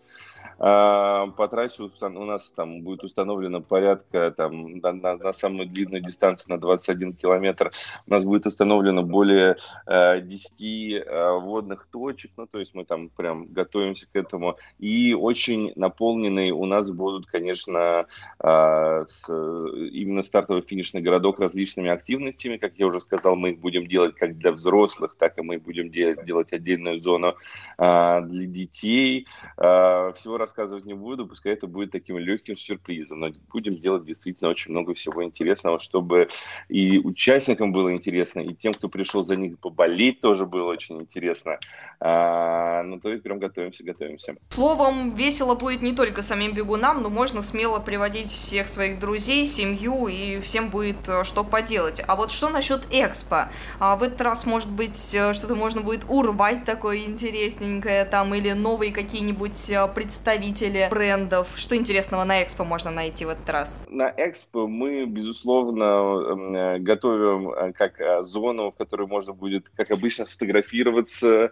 А, 0.62 1.28
по 1.28 1.48
трассе 1.48 1.84
у 1.84 2.26
нас 2.26 2.52
там 2.54 2.82
будет 2.82 3.04
установлено 3.04 3.62
порядка 3.62 4.34
там, 4.36 4.80
на, 4.80 4.92
на, 4.92 5.16
на 5.16 5.34
самой 5.34 5.68
длинной 5.68 6.02
дистанции 6.02 6.52
на 6.52 6.60
21 6.60 7.14
километр 7.14 7.72
у 8.08 8.12
нас 8.12 8.26
будет 8.26 8.46
установлено 8.46 9.04
более 9.04 9.56
э, 9.86 10.20
10 10.20 10.62
э, 10.62 11.40
водных 11.40 11.88
точек, 11.90 12.32
ну 12.36 12.46
то 12.46 12.60
есть 12.60 12.76
мы 12.76 12.84
там 12.84 13.10
прям 13.10 13.46
готовимся 13.46 14.08
к 14.12 14.16
этому. 14.16 14.58
И 14.80 15.14
очень 15.14 15.72
наполненные 15.76 16.52
у 16.52 16.66
нас 16.66 16.92
будут, 16.92 17.26
конечно, 17.28 18.08
э, 18.40 19.06
с, 19.08 19.30
именно 19.30 20.24
стартово-финишный 20.24 21.02
городок 21.20 21.40
различными 21.40 21.90
активностями. 21.90 22.58
Как 22.58 22.74
я 22.78 22.88
уже 22.88 23.02
сказал, 23.02 23.36
мы 23.36 23.52
их 23.52 23.60
будем 23.60 23.88
делать 23.88 24.16
как 24.16 24.38
для 24.38 24.52
взрослых, 24.52 25.16
так 25.20 25.38
и 25.38 25.42
мы 25.42 25.58
будем 25.58 25.92
делать, 25.92 26.26
делать 26.26 26.54
отдельную 26.54 27.00
зону 27.00 27.36
э, 27.78 28.22
для 28.24 28.46
детей. 28.46 29.28
Э, 29.58 30.14
всего 30.16 30.38
рассказывать 30.38 30.86
не 30.86 30.94
буду, 30.94 31.28
пускай 31.28 31.54
это 31.54 31.68
будет 31.68 31.92
таким 31.92 32.18
легким 32.18 32.56
сюрпризом, 32.56 33.20
но 33.20 33.32
будем 33.52 33.76
делать 33.76 34.06
действительно 34.06 34.50
очень 34.50 34.72
много 34.72 34.94
всего 34.94 35.24
интересного, 35.24 35.78
чтобы 35.78 36.30
и 36.70 37.00
участникам 37.00 37.74
было 37.74 37.94
интересно, 37.94 38.40
и 38.40 38.54
тем, 38.54 38.74
кто 38.74 38.88
пришел 38.88 39.24
за 39.24 39.36
них 39.36 39.60
поболеть, 39.60 40.22
тоже 40.22 40.46
было 40.46 40.72
очень 40.72 41.02
интересно. 41.02 41.60
А, 42.00 42.84
ну, 42.84 43.00
то 43.00 43.10
есть 43.12 43.24
прям 43.24 43.40
готовимся, 43.40 43.84
готовимся. 43.84 44.36
Словом, 44.50 45.16
весело 45.16 45.56
будет 45.56 45.82
не 45.82 45.94
только 45.94 46.22
самим 46.22 46.54
бегунам, 46.54 47.02
но 47.02 47.10
можно 47.10 47.42
смело 47.42 47.80
приводить 47.80 48.30
всех 48.32 48.70
своих 48.70 49.00
друзей, 49.00 49.46
семью, 49.46 50.08
и 50.08 50.40
всем 50.40 50.70
будет 50.70 51.09
что 51.24 51.44
поделать. 51.44 52.02
А 52.08 52.16
вот 52.16 52.32
что 52.32 52.50
насчет 52.50 52.88
экспо? 52.92 53.50
А 53.80 53.96
в 53.96 54.04
этот 54.04 54.22
раз, 54.22 54.46
может 54.46 54.72
быть, 54.72 55.14
э, 55.14 55.34
что-то 55.34 55.56
можно 55.56 55.82
будет 55.82 56.06
урвать 56.08 56.66
такое 56.66 56.98
интересненькое 57.00 58.06
там, 58.06 58.34
или 58.34 58.52
новые 58.52 58.92
какие-нибудь 58.92 59.70
э, 59.70 59.88
представители 59.94 60.88
брендов? 60.90 61.48
Что 61.56 61.76
интересного 61.76 62.24
на 62.24 62.44
Экспо 62.44 62.64
можно 62.64 62.92
найти 62.92 63.26
в 63.26 63.30
этот 63.30 63.50
раз? 63.50 63.84
На 63.90 64.14
Экспо 64.16 64.68
мы, 64.68 65.06
безусловно, 65.06 66.80
готовим 66.80 67.74
как 67.74 68.26
зону, 68.26 68.72
в 68.72 68.76
которой 68.76 69.08
можно 69.08 69.34
будет, 69.34 69.70
как 69.70 69.92
обычно, 69.92 70.26
сфотографироваться. 70.26 71.52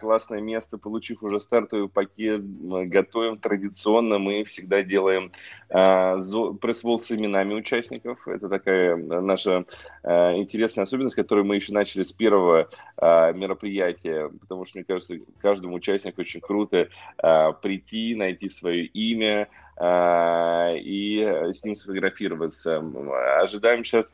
Классное 0.00 0.40
место, 0.40 0.78
получив 0.78 1.22
уже 1.22 1.40
стартовый 1.40 1.88
пакет. 1.88 2.42
Готовим 2.90 3.36
традиционно. 3.38 4.18
Мы 4.18 4.44
всегда 4.44 4.82
делаем 4.82 5.32
пресс-волл 5.70 6.98
с 6.98 7.12
именами 7.12 7.54
участников. 7.54 8.26
Это 8.26 8.48
такая 8.48 8.96
наша 8.96 9.64
интересная 10.02 10.84
особенность, 10.84 11.14
которую 11.14 11.44
мы 11.44 11.56
еще 11.56 11.72
начали 11.72 12.04
с 12.04 12.12
первого 12.12 12.68
мероприятия, 13.00 14.28
потому 14.40 14.64
что, 14.64 14.78
мне 14.78 14.84
кажется, 14.84 15.18
каждому 15.40 15.76
участнику 15.76 16.20
очень 16.22 16.40
круто 16.40 16.88
прийти, 17.62 18.14
найти 18.16 18.50
свое 18.50 18.84
имя 18.86 19.48
и 19.80 21.50
с 21.52 21.64
ним 21.64 21.76
сфотографироваться. 21.76 22.84
Ожидаем 23.40 23.84
сейчас 23.84 24.12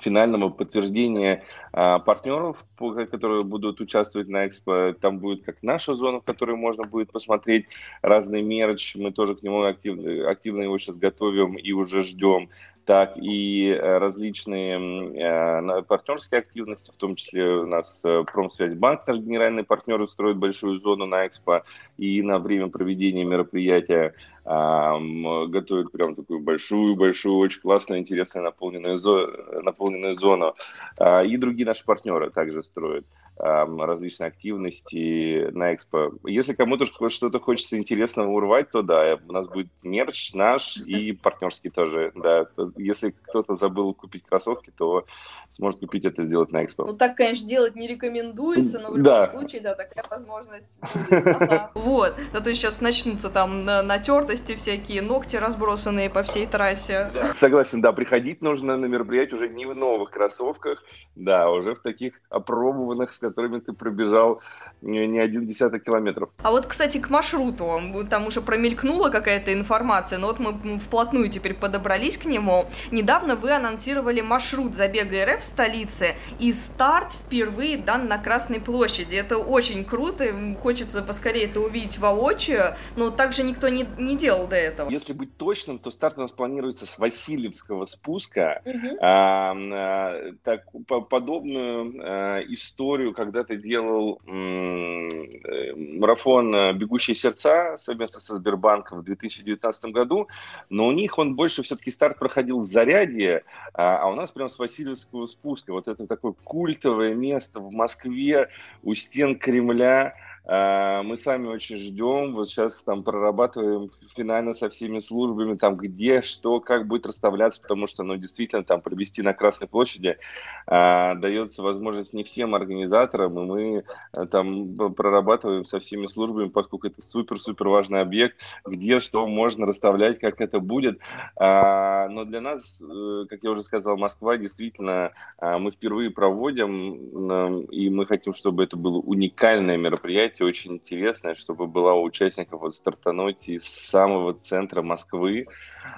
финального 0.00 0.48
подтверждения 0.48 1.44
а, 1.72 1.98
партнеров, 1.98 2.64
которые 3.10 3.42
будут 3.42 3.80
участвовать 3.80 4.28
на 4.28 4.46
экспо. 4.46 4.94
Там 5.00 5.18
будет 5.18 5.44
как 5.44 5.56
наша 5.62 5.94
зона, 5.94 6.20
в 6.20 6.24
которой 6.24 6.56
можно 6.56 6.84
будет 6.84 7.12
посмотреть 7.12 7.66
разный 8.02 8.42
мерч. 8.42 8.96
Мы 8.96 9.12
тоже 9.12 9.34
к 9.34 9.42
нему 9.42 9.62
активно, 9.62 10.30
активно 10.30 10.62
его 10.62 10.78
сейчас 10.78 10.96
готовим 10.96 11.54
и 11.56 11.72
уже 11.72 12.02
ждем 12.02 12.50
так 12.86 13.18
и 13.18 13.68
э, 13.68 13.98
различные 13.98 14.78
э, 14.78 15.82
партнерские 15.82 16.38
активности, 16.38 16.92
в 16.92 16.96
том 16.96 17.16
числе 17.16 17.44
у 17.44 17.66
нас 17.66 18.00
э, 18.04 18.22
Промсвязьбанк, 18.32 19.06
наш 19.08 19.18
генеральный 19.18 19.64
партнер, 19.64 20.00
устроит 20.00 20.36
большую 20.36 20.78
зону 20.78 21.04
на 21.04 21.26
Экспо 21.26 21.64
и 21.98 22.22
на 22.22 22.38
время 22.38 22.68
проведения 22.68 23.24
мероприятия 23.24 24.14
готовит 24.44 25.90
прям 25.90 26.14
такую 26.14 26.38
большую-большую, 26.38 27.36
очень 27.36 27.60
классную, 27.60 28.00
интересную 28.00 28.44
наполненную, 28.44 28.96
зо 28.96 29.26
наполненную 29.60 30.16
зону. 30.16 30.54
А, 31.00 31.24
и 31.24 31.36
другие 31.36 31.66
наши 31.66 31.84
партнеры 31.84 32.30
также 32.30 32.62
строят 32.62 33.04
различные 33.38 34.28
активности 34.28 35.50
на 35.50 35.74
экспо. 35.74 36.12
Если 36.24 36.54
кому-то 36.54 36.86
что-то 36.86 37.38
хочется 37.38 37.76
интересного 37.76 38.30
урвать, 38.30 38.70
то 38.70 38.82
да, 38.82 39.18
у 39.28 39.32
нас 39.32 39.48
будет 39.48 39.68
мерч 39.82 40.32
наш 40.34 40.76
и 40.86 41.12
партнерский 41.12 41.70
тоже. 41.70 42.12
Да. 42.14 42.46
Если 42.76 43.10
кто-то 43.10 43.56
забыл 43.56 43.92
купить 43.94 44.24
кроссовки, 44.24 44.72
то 44.76 45.04
сможет 45.50 45.80
купить 45.80 46.04
это 46.04 46.24
сделать 46.24 46.50
на 46.52 46.64
экспо. 46.64 46.86
Ну 46.86 46.96
так, 46.96 47.16
конечно, 47.16 47.46
делать 47.46 47.76
не 47.76 47.86
рекомендуется, 47.86 48.78
но 48.78 48.90
в 48.90 48.96
любом 48.96 49.04
да. 49.04 49.26
случае, 49.26 49.60
да, 49.60 49.74
такая 49.74 50.04
возможность 50.10 50.78
будет. 50.80 51.26
Вот. 51.74 52.14
А 52.32 52.40
то 52.40 52.54
сейчас 52.54 52.80
начнутся 52.80 53.30
там 53.30 53.64
натертости 53.64 54.54
всякие, 54.54 55.02
ногти 55.02 55.36
разбросанные 55.36 56.10
по 56.10 56.22
всей 56.22 56.46
трассе. 56.46 57.10
Согласен, 57.34 57.80
да, 57.80 57.92
приходить 57.92 58.40
нужно 58.40 58.76
на 58.76 58.86
мероприятие 58.86 59.36
уже 59.36 59.48
не 59.48 59.66
в 59.66 59.74
новых 59.74 60.10
кроссовках, 60.10 60.82
да, 61.14 61.50
уже 61.50 61.74
в 61.74 61.80
таких 61.80 62.20
опробованных, 62.28 63.12
которыми 63.28 63.60
ты 63.60 63.72
пробежал 63.72 64.40
не 64.82 65.18
один 65.18 65.46
десяток 65.46 65.84
километров. 65.84 66.30
А 66.42 66.50
вот, 66.50 66.66
кстати, 66.66 66.98
к 66.98 67.10
маршруту. 67.10 67.80
Там 68.08 68.26
уже 68.26 68.40
промелькнула 68.40 69.10
какая-то 69.10 69.52
информация, 69.52 70.18
но 70.18 70.28
вот 70.28 70.38
мы 70.38 70.78
вплотную 70.78 71.28
теперь 71.28 71.54
подобрались 71.54 72.18
к 72.18 72.24
нему. 72.24 72.66
Недавно 72.90 73.36
вы 73.36 73.52
анонсировали 73.52 74.20
маршрут 74.20 74.74
забега 74.74 75.24
РФ 75.24 75.40
в 75.40 75.44
столице, 75.44 76.14
и 76.38 76.52
старт 76.52 77.12
впервые 77.12 77.78
дан 77.78 78.06
на 78.06 78.18
Красной 78.18 78.60
площади. 78.60 79.16
Это 79.16 79.38
очень 79.38 79.84
круто, 79.84 80.24
хочется 80.60 81.02
поскорее 81.02 81.44
это 81.44 81.60
увидеть 81.60 81.98
воочию, 81.98 82.74
но 82.96 83.10
также 83.10 83.42
никто 83.42 83.68
не, 83.68 83.86
не 83.98 84.16
делал 84.16 84.46
до 84.46 84.56
этого. 84.56 84.90
Если 84.90 85.12
быть 85.12 85.36
точным, 85.36 85.78
то 85.78 85.90
старт 85.90 86.18
у 86.18 86.22
нас 86.22 86.32
планируется 86.32 86.86
с 86.86 86.98
Васильевского 86.98 87.86
спуска. 87.86 88.62
Угу. 88.64 88.98
А, 89.00 89.54
а, 89.54 90.32
так, 90.44 90.64
по 90.86 91.00
подобную 91.00 91.94
а, 91.98 92.40
историю 92.48 93.12
когда-то 93.16 93.56
делал 93.56 94.20
э, 94.26 95.74
марафон 95.74 96.54
э, 96.54 96.72
«Бегущие 96.74 97.16
сердца» 97.16 97.76
совместно 97.78 98.20
со 98.20 98.36
Сбербанком 98.36 99.00
в 99.00 99.04
2019 99.04 99.86
году, 99.86 100.28
но 100.68 100.86
у 100.86 100.92
них 100.92 101.18
он 101.18 101.34
больше 101.34 101.62
все-таки 101.62 101.90
старт 101.90 102.18
проходил 102.18 102.60
в 102.60 102.66
Зарядье, 102.66 103.42
а, 103.74 103.98
а 103.98 104.06
у 104.08 104.14
нас 104.14 104.30
прям 104.30 104.48
с 104.48 104.58
Васильевского 104.58 105.26
спуска. 105.26 105.72
Вот 105.72 105.88
это 105.88 106.06
такое 106.06 106.34
культовое 106.44 107.14
место 107.14 107.60
в 107.60 107.72
Москве 107.72 108.50
у 108.82 108.94
стен 108.94 109.38
Кремля, 109.38 110.14
мы 110.48 111.16
сами 111.16 111.48
очень 111.48 111.76
ждем, 111.76 112.34
вот 112.34 112.48
сейчас 112.48 112.82
там 112.84 113.02
прорабатываем 113.02 113.90
финально 114.14 114.54
со 114.54 114.68
всеми 114.68 115.00
службами, 115.00 115.56
там 115.56 115.76
где, 115.76 116.22
что, 116.22 116.60
как 116.60 116.86
будет 116.86 117.06
расставляться, 117.06 117.60
потому 117.60 117.86
что, 117.86 118.02
ну, 118.02 118.16
действительно, 118.16 118.64
там 118.64 118.80
провести 118.80 119.22
на 119.22 119.32
Красной 119.32 119.68
площади 119.68 120.18
а, 120.66 121.14
дается 121.14 121.62
возможность 121.62 122.12
не 122.12 122.24
всем 122.24 122.54
организаторам, 122.54 123.38
и 123.38 123.44
мы 123.44 123.84
а, 124.12 124.26
там 124.26 124.74
прорабатываем 124.94 125.64
со 125.64 125.78
всеми 125.78 126.06
службами, 126.06 126.48
поскольку 126.48 126.86
это 126.86 127.02
супер-супер 127.02 127.68
важный 127.68 128.00
объект, 128.00 128.40
где, 128.64 129.00
что 129.00 129.26
можно 129.26 129.66
расставлять, 129.66 130.18
как 130.18 130.40
это 130.40 130.60
будет. 130.60 131.00
А, 131.36 132.08
но 132.08 132.24
для 132.24 132.40
нас, 132.40 132.82
э, 132.82 133.26
как 133.28 133.42
я 133.42 133.50
уже 133.50 133.62
сказал, 133.62 133.96
Москва 133.96 134.36
действительно 134.36 135.12
а, 135.38 135.58
мы 135.58 135.70
впервые 135.70 136.10
проводим, 136.10 137.66
и 137.66 137.90
мы 137.90 138.06
хотим, 138.06 138.34
чтобы 138.34 138.64
это 138.64 138.76
было 138.76 138.98
уникальное 138.98 139.76
мероприятие, 139.76 140.35
мероприятие 140.36 140.44
очень 140.44 140.74
интересное, 140.74 141.34
чтобы 141.34 141.66
была 141.66 141.94
у 141.94 142.04
участников 142.04 142.60
вот 142.60 142.74
стартануть 142.74 143.48
из 143.48 143.64
самого 143.64 144.34
центра 144.34 144.82
Москвы. 144.82 145.46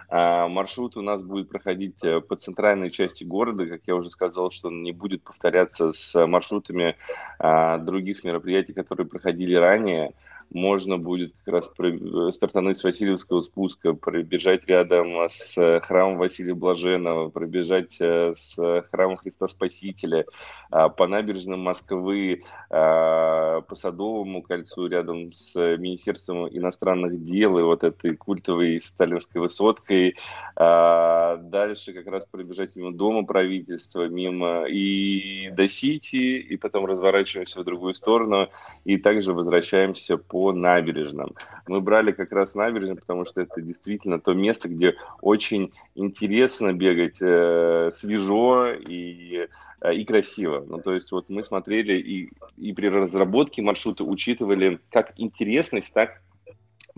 А, 0.09 0.49
маршрут 0.49 0.97
у 0.97 1.03
нас 1.03 1.23
будет 1.23 1.49
проходить 1.49 2.03
э, 2.03 2.21
по 2.21 2.37
центральной 2.37 2.91
части 2.91 3.25
города, 3.25 3.67
как 3.67 3.81
я 3.87 3.95
уже 3.95 4.11
сказал, 4.11 4.51
что 4.51 4.69
он 4.69 4.83
не 4.83 4.93
будет 4.93 5.23
повторяться 5.23 5.93
с 5.93 6.27
маршрутами 6.27 6.97
а, 7.39 7.79
других 7.79 8.25
мероприятий, 8.25 8.73
которые 8.73 9.07
проходили 9.07 9.55
ранее 9.55 10.13
можно 10.51 10.99
будет 10.99 11.35
как 11.45 11.55
раз 11.55 11.71
э, 11.79 12.31
стартануть 12.33 12.79
с 12.79 12.85
Васильевского 12.85 13.41
спуска, 13.43 13.93
пробежать 13.95 14.67
рядом 14.67 15.29
с 15.29 15.81
храмом 15.81 16.19
Василия 16.19 16.55
Блаженного, 16.55 17.29
пробежать 17.29 17.97
э, 18.01 18.35
с 18.37 18.85
храмом 18.91 19.17
Христа 19.17 19.49
Спасителя, 19.49 20.25
а, 20.71 20.89
по 20.89 21.07
набережным 21.07 21.61
Москвы, 21.61 22.43
а, 22.71 23.61
по 23.63 23.75
Садовому 23.75 24.43
кольцу 24.43 24.87
рядом 24.87 25.33
с 25.33 25.55
Министерством 25.55 26.49
иностранных 26.49 27.25
дел 27.25 27.59
и 27.59 27.63
вот 27.63 27.85
этой 27.85 28.17
культовой 28.17 28.81
сталинской 28.81 29.41
высоткой. 29.41 30.17
А, 30.57 31.37
дальше 31.37 31.93
как 31.93 32.07
раз 32.07 32.27
пробежать 32.27 32.77
мимо 32.77 32.93
Дома 32.93 33.25
правительства, 33.25 34.09
мимо 34.09 34.65
и 34.65 35.51
до 35.51 35.69
Сити, 35.69 36.39
и 36.39 36.57
потом 36.57 36.87
разворачиваемся 36.87 37.61
в 37.61 37.65
другую 37.65 37.95
сторону, 37.95 38.49
и 38.85 38.97
также 38.99 39.33
возвращаемся 39.33 40.17
по 40.17 40.38
по 40.39 40.53
набережным. 40.53 41.35
Мы 41.67 41.81
брали 41.81 42.13
как 42.13 42.31
раз 42.31 42.55
набережные, 42.55 42.95
потому 42.95 43.25
что 43.25 43.43
это 43.43 43.61
действительно 43.61 44.21
то 44.21 44.35
место, 44.35 44.69
где 44.69 44.95
очень 45.21 45.73
интересно 45.97 46.73
бегать, 46.73 47.17
э, 47.21 47.91
свежо 47.93 48.69
и, 48.73 49.49
э, 49.81 49.95
и 49.95 50.05
красиво. 50.05 50.65
Ну, 50.65 50.79
то 50.79 50.95
есть 50.95 51.11
вот 51.11 51.29
мы 51.29 51.43
смотрели 51.43 51.95
и, 51.95 52.31
и 52.57 52.73
при 52.73 52.87
разработке 52.87 53.63
маршрута 53.63 54.05
учитывали 54.05 54.79
как 54.93 55.13
интересность, 55.17 55.93
так 55.93 56.21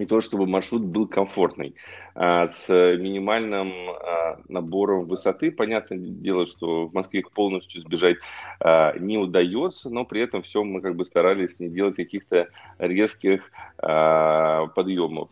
и 0.00 0.06
то, 0.06 0.20
чтобы 0.20 0.46
маршрут 0.46 0.82
был 0.82 1.06
комфортный, 1.06 1.74
а, 2.14 2.48
с 2.48 2.68
минимальным 2.68 3.72
а, 3.90 4.40
набором 4.48 5.04
высоты. 5.06 5.50
Понятное 5.50 5.98
дело, 5.98 6.46
что 6.46 6.86
в 6.86 6.94
Москве 6.94 7.20
их 7.20 7.30
полностью 7.32 7.82
сбежать 7.82 8.16
а, 8.60 8.96
не 8.98 9.18
удается, 9.18 9.90
но 9.90 10.04
при 10.04 10.22
этом 10.22 10.42
все 10.42 10.64
мы 10.64 10.80
как 10.80 10.96
бы 10.96 11.04
старались 11.04 11.60
не 11.60 11.68
делать 11.68 11.96
каких-то 11.96 12.48
резких 12.78 13.50
подъемов. 13.76 15.30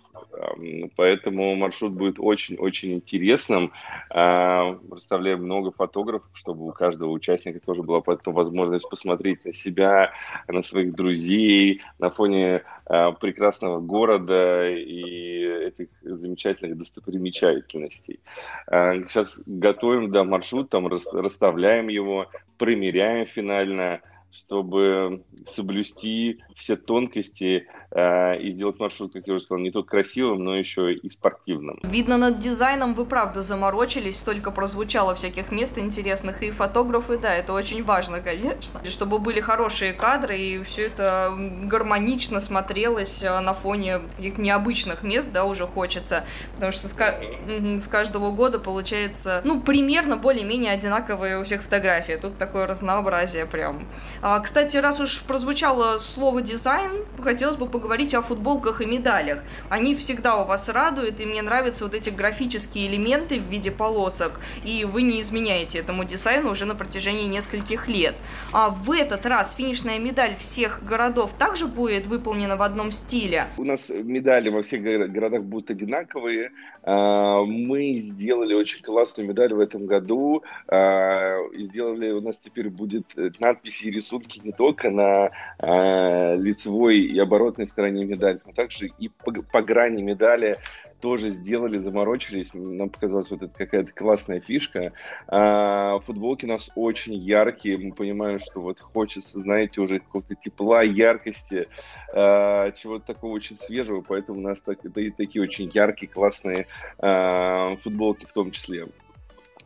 Поэтому 0.97 1.55
маршрут 1.57 1.93
будет 1.93 2.17
очень-очень 2.19 2.93
интересным. 2.95 3.73
Представляем 4.09 5.45
много 5.45 5.73
фотографов, 5.73 6.29
чтобы 6.35 6.67
у 6.67 6.73
каждого 6.73 7.11
участника 7.11 7.61
тоже 7.61 7.83
была 7.83 8.01
потом 8.01 8.35
возможность 8.35 8.89
посмотреть 8.89 9.45
на 9.45 9.53
себя, 9.53 10.13
на 10.47 10.63
своих 10.63 10.95
друзей, 10.95 11.81
на 11.99 12.11
фоне 12.11 12.63
прекрасного 12.85 13.81
города 13.81 14.69
и 14.69 15.67
этих 15.69 15.89
замечательных 16.03 16.79
достопримечательностей. 16.79 18.21
Сейчас 18.69 19.41
готовим 19.47 20.11
да, 20.11 20.25
маршрут, 20.25 20.71
там 20.71 20.87
расставляем 20.87 21.89
его, 21.89 22.27
примеряем 22.57 23.27
финально, 23.27 24.01
чтобы 24.33 25.25
соблюсти 25.55 26.41
все 26.57 26.77
тонкости 26.77 27.67
э, 27.91 28.41
и 28.41 28.53
сделать 28.53 28.79
маршрут, 28.79 29.13
как 29.13 29.27
я 29.27 29.35
уже 29.35 29.45
сказал, 29.45 29.63
не 29.63 29.71
только 29.71 29.91
красивым, 29.91 30.45
но 30.45 30.57
еще 30.57 30.93
и 30.93 31.11
спортивным. 31.11 31.79
Видно, 31.83 32.19
над 32.19 32.39
дизайном 32.39 32.95
вы 32.95 33.05
правда 33.05 33.43
заморочились, 33.43 34.19
столько 34.19 34.51
прозвучало 34.51 35.15
всяких 35.15 35.51
мест 35.51 35.79
интересных, 35.79 36.43
и 36.43 36.51
фотографы, 36.51 37.19
да, 37.19 37.35
это 37.35 37.53
очень 37.53 37.83
важно, 37.83 38.21
конечно, 38.21 38.81
чтобы 38.91 39.19
были 39.19 39.41
хорошие 39.41 39.93
кадры, 39.93 40.39
и 40.39 40.63
все 40.63 40.87
это 40.87 41.33
гармонично 41.65 42.41
смотрелось 42.41 43.23
э, 43.23 43.41
на 43.41 43.55
фоне 43.55 44.01
каких-то 44.17 44.41
необычных 44.41 45.03
мест, 45.03 45.33
да, 45.33 45.45
уже 45.45 45.67
хочется, 45.67 46.25
потому 46.55 46.73
что 46.73 46.89
с, 46.89 46.95
с 46.95 47.89
каждого 47.89 48.31
года 48.31 48.59
получается, 48.59 49.41
ну, 49.45 49.61
примерно 49.61 50.17
более-менее 50.17 50.73
одинаковые 50.73 51.41
у 51.41 51.45
всех 51.45 51.63
фотографии, 51.63 52.19
тут 52.21 52.39
такое 52.39 52.67
разнообразие 52.67 53.47
прям. 53.47 53.87
А, 54.21 54.41
кстати, 54.41 54.77
раз 54.77 55.01
уж 55.01 55.23
прозвучало 55.23 55.99
слово 55.99 56.43
дизайн, 56.43 57.05
хотелось 57.23 57.57
бы 57.57 57.67
поговорить 57.67 58.15
о 58.15 58.23
футболках 58.23 58.81
и 58.81 58.87
медалях. 58.87 59.45
Они 59.69 59.95
всегда 59.95 60.37
у 60.43 60.47
вас 60.47 60.69
радуют, 60.69 61.21
и 61.21 61.27
мне 61.27 61.41
нравятся 61.43 61.85
вот 61.85 61.95
эти 61.95 62.11
графические 62.11 62.89
элементы 62.89 63.39
в 63.39 63.49
виде 63.49 63.71
полосок, 63.71 64.41
и 64.65 64.85
вы 64.85 65.03
не 65.03 65.21
изменяете 65.21 65.79
этому 65.79 66.05
дизайну 66.05 66.51
уже 66.51 66.65
на 66.65 66.75
протяжении 66.75 67.27
нескольких 67.27 67.87
лет. 67.87 68.15
А 68.53 68.71
в 68.71 68.91
этот 68.91 69.25
раз 69.25 69.55
финишная 69.55 69.99
медаль 69.99 70.35
всех 70.37 70.85
городов 70.85 71.33
также 71.39 71.67
будет 71.67 72.07
выполнена 72.07 72.57
в 72.57 72.63
одном 72.63 72.91
стиле? 72.91 73.45
У 73.57 73.65
нас 73.65 73.89
медали 73.89 74.51
во 74.51 74.63
всех 74.63 74.83
городах 74.83 75.43
будут 75.43 75.71
одинаковые. 75.71 76.51
А, 76.83 77.43
мы 77.45 77.99
сделали 77.99 78.55
очень 78.55 78.83
классную 78.83 79.29
медаль 79.29 79.55
в 79.55 79.61
этом 79.61 79.87
году. 79.87 80.43
А, 80.67 81.37
сделали, 81.57 82.11
у 82.11 82.21
нас 82.21 82.37
теперь 82.39 82.69
будет 82.69 83.07
надписи 83.39 83.87
и 83.87 83.91
рисунки 83.93 84.08
не 84.43 84.53
только 84.53 84.91
на 84.91 85.31
лицевой 85.61 87.01
и 87.01 87.19
оборотной 87.19 87.67
стороне 87.67 88.05
медали, 88.05 88.41
но 88.47 88.53
также 88.53 88.89
и 88.99 89.09
по, 89.09 89.33
по 89.33 89.63
грани 89.63 90.03
медали 90.03 90.59
тоже 91.01 91.31
сделали, 91.31 91.79
заморочились. 91.79 92.51
Нам 92.53 92.89
показалась 92.89 93.31
вот 93.31 93.43
это 93.43 93.55
какая-то 93.55 93.93
классная 93.93 94.41
фишка. 94.41 94.93
А, 95.27 95.99
футболки 96.01 96.45
у 96.45 96.49
нас 96.49 96.71
очень 96.75 97.15
яркие. 97.15 97.79
Мы 97.79 97.93
понимаем, 97.93 98.41
что 98.41 98.61
вот 98.61 98.81
хочется, 98.81 99.41
знаете, 99.41 99.81
уже 99.81 100.01
какого-то 100.01 100.35
тепла, 100.35 100.83
яркости, 100.83 101.69
а, 102.13 102.73
чего-то 102.73 103.07
такого 103.07 103.33
очень 103.33 103.57
свежего. 103.57 104.03
Поэтому 104.07 104.41
у 104.41 104.43
нас 104.43 104.61
так, 104.61 104.85
это 104.85 105.01
и 105.01 105.11
такие 105.11 105.43
очень 105.43 105.71
яркие, 105.73 106.11
классные 106.11 106.67
а, 106.99 107.77
футболки 107.83 108.27
в 108.27 108.33
том 108.33 108.51
числе. 108.51 108.87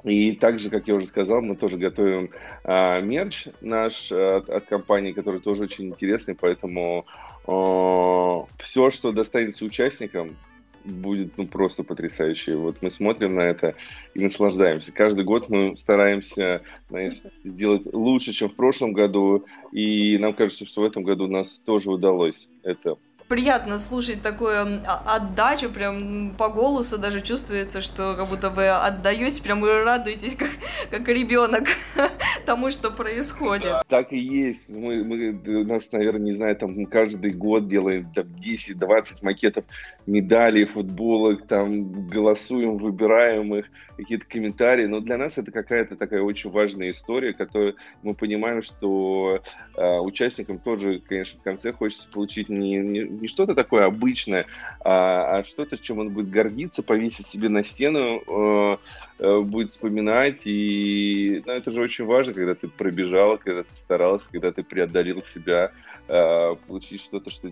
И 0.04 0.32
также, 0.32 0.71
как 0.71 0.88
я 0.88 0.94
уже 0.94 1.06
сказал, 1.06 1.42
мы 1.42 1.56
тоже 1.56 1.76
готовим 1.76 2.30
а, 2.64 3.00
мерч 3.00 3.47
наш 3.61 4.11
от, 4.11 4.49
от 4.49 4.66
компании, 4.66 5.12
который 5.12 5.40
тоже 5.40 5.64
очень 5.64 5.88
интересный, 5.88 6.35
поэтому 6.35 7.06
а, 7.47 8.44
все, 8.59 8.90
что 8.90 9.12
достанется 9.12 9.64
участникам, 9.64 10.37
будет 10.85 11.37
ну, 11.37 11.47
просто 11.47 11.82
потрясающе. 11.82 12.56
Вот 12.56 12.82
мы 12.82 12.90
смотрим 12.90 13.37
на 13.37 13.42
это 13.42 13.75
и 14.14 14.21
наслаждаемся. 14.21 14.92
Каждый 14.92 15.25
год 15.25 15.49
мы 15.49 15.76
стараемся 15.76 16.62
знаешь, 16.88 17.21
сделать 17.44 17.82
лучше, 17.92 18.32
чем 18.32 18.49
в 18.49 18.54
прошлом 18.54 18.92
году, 18.92 19.44
и 19.73 20.18
нам 20.18 20.35
кажется, 20.35 20.66
что 20.66 20.82
в 20.82 20.85
этом 20.85 21.02
году 21.02 21.26
нас 21.26 21.61
тоже 21.64 21.90
удалось 21.90 22.49
это 22.62 22.97
приятно 23.33 23.79
слушать 23.79 24.21
такую 24.21 24.83
отдачу, 25.07 25.71
прям 25.71 26.35
по 26.37 26.51
голосу 26.51 26.99
даже 26.99 27.23
чувствуется, 27.23 27.81
что 27.81 28.15
как 28.15 28.29
будто 28.29 28.51
вы 28.51 28.69
отдаете, 28.69 29.43
прям 29.43 29.62
вы 29.62 29.83
радуетесь, 29.83 30.35
как, 30.35 30.51
как 30.91 31.09
ребенок 31.09 31.65
тому, 32.45 32.71
что 32.71 32.91
происходит. 32.91 33.73
Так 33.89 34.12
и 34.12 34.19
есть. 34.19 34.69
Мы, 34.69 35.03
мы, 35.03 35.31
у 35.62 35.65
нас, 35.65 35.85
наверное, 35.93 36.21
не 36.21 36.33
знаю, 36.33 36.57
там 36.57 36.85
каждый 36.85 37.31
год 37.31 37.69
делаем 37.69 38.07
там, 38.15 38.27
10-20 38.27 39.07
макетов 39.23 39.65
медалей, 40.07 40.67
футболок, 40.67 41.47
там 41.47 42.07
голосуем, 42.09 42.77
выбираем 42.77 43.55
их, 43.55 43.65
какие-то 43.97 44.27
комментарии. 44.27 44.87
Но 44.87 45.01
для 45.01 45.17
нас 45.17 45.39
это 45.39 45.51
какая-то 45.51 45.97
такая 45.97 46.23
очень 46.23 46.51
важная 46.51 46.91
история, 46.91 47.33
которую 47.33 47.77
мы 48.03 48.15
понимаем, 48.15 48.62
что 48.62 49.43
э, 49.77 49.99
участникам 49.99 50.59
тоже, 50.59 51.01
конечно, 51.01 51.41
в 51.41 51.43
конце 51.43 51.73
хочется 51.73 52.09
получить 52.11 52.49
не, 52.49 52.77
не 52.77 53.22
не 53.23 53.29
что-то 53.29 53.55
такое 53.55 53.87
обычное, 53.87 54.47
а, 54.81 55.38
а 55.38 55.45
что-то, 55.45 55.79
чем 55.79 56.00
он 56.00 56.11
будет 56.11 56.29
гордиться, 56.29 56.83
повесить 56.83 57.29
себе 57.29 57.49
на 57.49 57.64
стену, 57.64 58.21
э, 58.26 58.76
э, 59.21 59.41
будет 59.41 59.71
вспоминать. 59.71 60.41
И 60.45 61.43
ну, 61.47 61.52
это 61.52 61.71
же 61.71 61.81
очень 61.81 62.05
важно, 62.05 62.35
когда 62.35 62.55
ты 62.55 62.69
пробежал, 62.69 63.38
когда 63.38 63.62
ты 63.62 63.75
старался, 63.76 64.26
когда 64.31 64.52
ты 64.52 64.62
преодолел 64.64 65.23
себя, 65.23 65.71
э, 66.09 66.56
получить 66.66 67.02
что-то, 67.02 67.30
что 67.30 67.50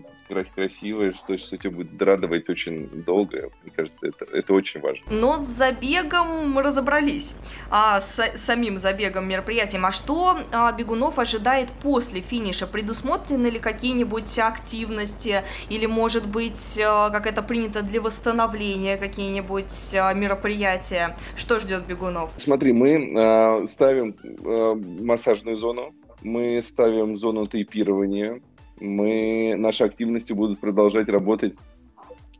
красивое, 0.53 1.13
что, 1.13 1.37
что 1.37 1.57
тебя 1.57 1.71
будет 1.71 2.01
радовать 2.01 2.49
очень 2.49 2.87
долго. 3.03 3.49
Мне 3.63 3.73
кажется, 3.75 3.97
это, 4.01 4.25
это 4.25 4.53
очень 4.53 4.81
важно. 4.81 5.03
Но 5.09 5.37
с 5.37 5.43
забегом 5.43 6.49
мы 6.51 6.61
разобрались. 6.63 7.35
А 7.69 7.99
с 7.99 8.21
самим 8.35 8.77
забегом 8.77 9.27
мероприятием. 9.27 9.85
А 9.85 9.91
что 9.91 10.39
а, 10.51 10.71
бегунов 10.71 11.19
ожидает 11.19 11.69
после 11.81 12.21
финиша? 12.21 12.67
Предусмотрены 12.67 13.47
ли 13.47 13.59
какие-нибудь 13.59 14.39
активности 14.39 15.43
или, 15.69 15.85
может 15.85 16.27
быть, 16.27 16.77
э, 16.77 16.83
как 17.11 17.27
это 17.27 17.41
принято 17.41 17.81
для 17.81 18.01
восстановления, 18.01 18.97
какие-нибудь 18.97 19.93
э, 19.93 20.13
мероприятия? 20.15 21.15
Что 21.35 21.59
ждет 21.59 21.85
бегунов? 21.85 22.31
Смотри, 22.37 22.73
мы 22.73 23.09
э, 23.11 23.67
ставим 23.67 24.15
э, 24.23 24.75
массажную 25.03 25.57
зону, 25.57 25.93
мы 26.21 26.61
ставим 26.63 27.17
зону 27.17 27.45
тейпирования, 27.45 28.41
мы, 28.79 29.55
наши 29.57 29.83
активности 29.83 30.33
будут 30.33 30.59
продолжать 30.59 31.07
работать 31.09 31.53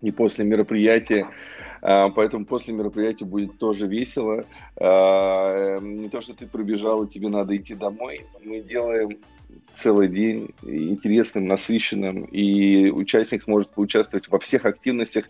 и 0.01 0.11
после 0.11 0.45
мероприятия, 0.45 1.27
э, 1.81 2.09
поэтому 2.15 2.45
после 2.45 2.73
мероприятия 2.73 3.25
будет 3.25 3.57
тоже 3.57 3.87
весело. 3.87 4.45
Не 4.79 6.09
то, 6.09 6.21
что 6.21 6.35
ты 6.35 6.47
пробежал, 6.47 7.03
и 7.03 7.09
тебе 7.09 7.29
надо 7.29 7.55
идти 7.55 7.75
домой. 7.75 8.21
Мы 8.43 8.61
делаем 8.61 9.19
целый 9.73 10.07
день 10.07 10.49
интересным, 10.63 11.47
насыщенным, 11.47 12.23
и 12.25 12.89
участник 12.89 13.43
сможет 13.43 13.69
поучаствовать 13.69 14.27
во 14.29 14.39
всех 14.39 14.65
активностях 14.65 15.25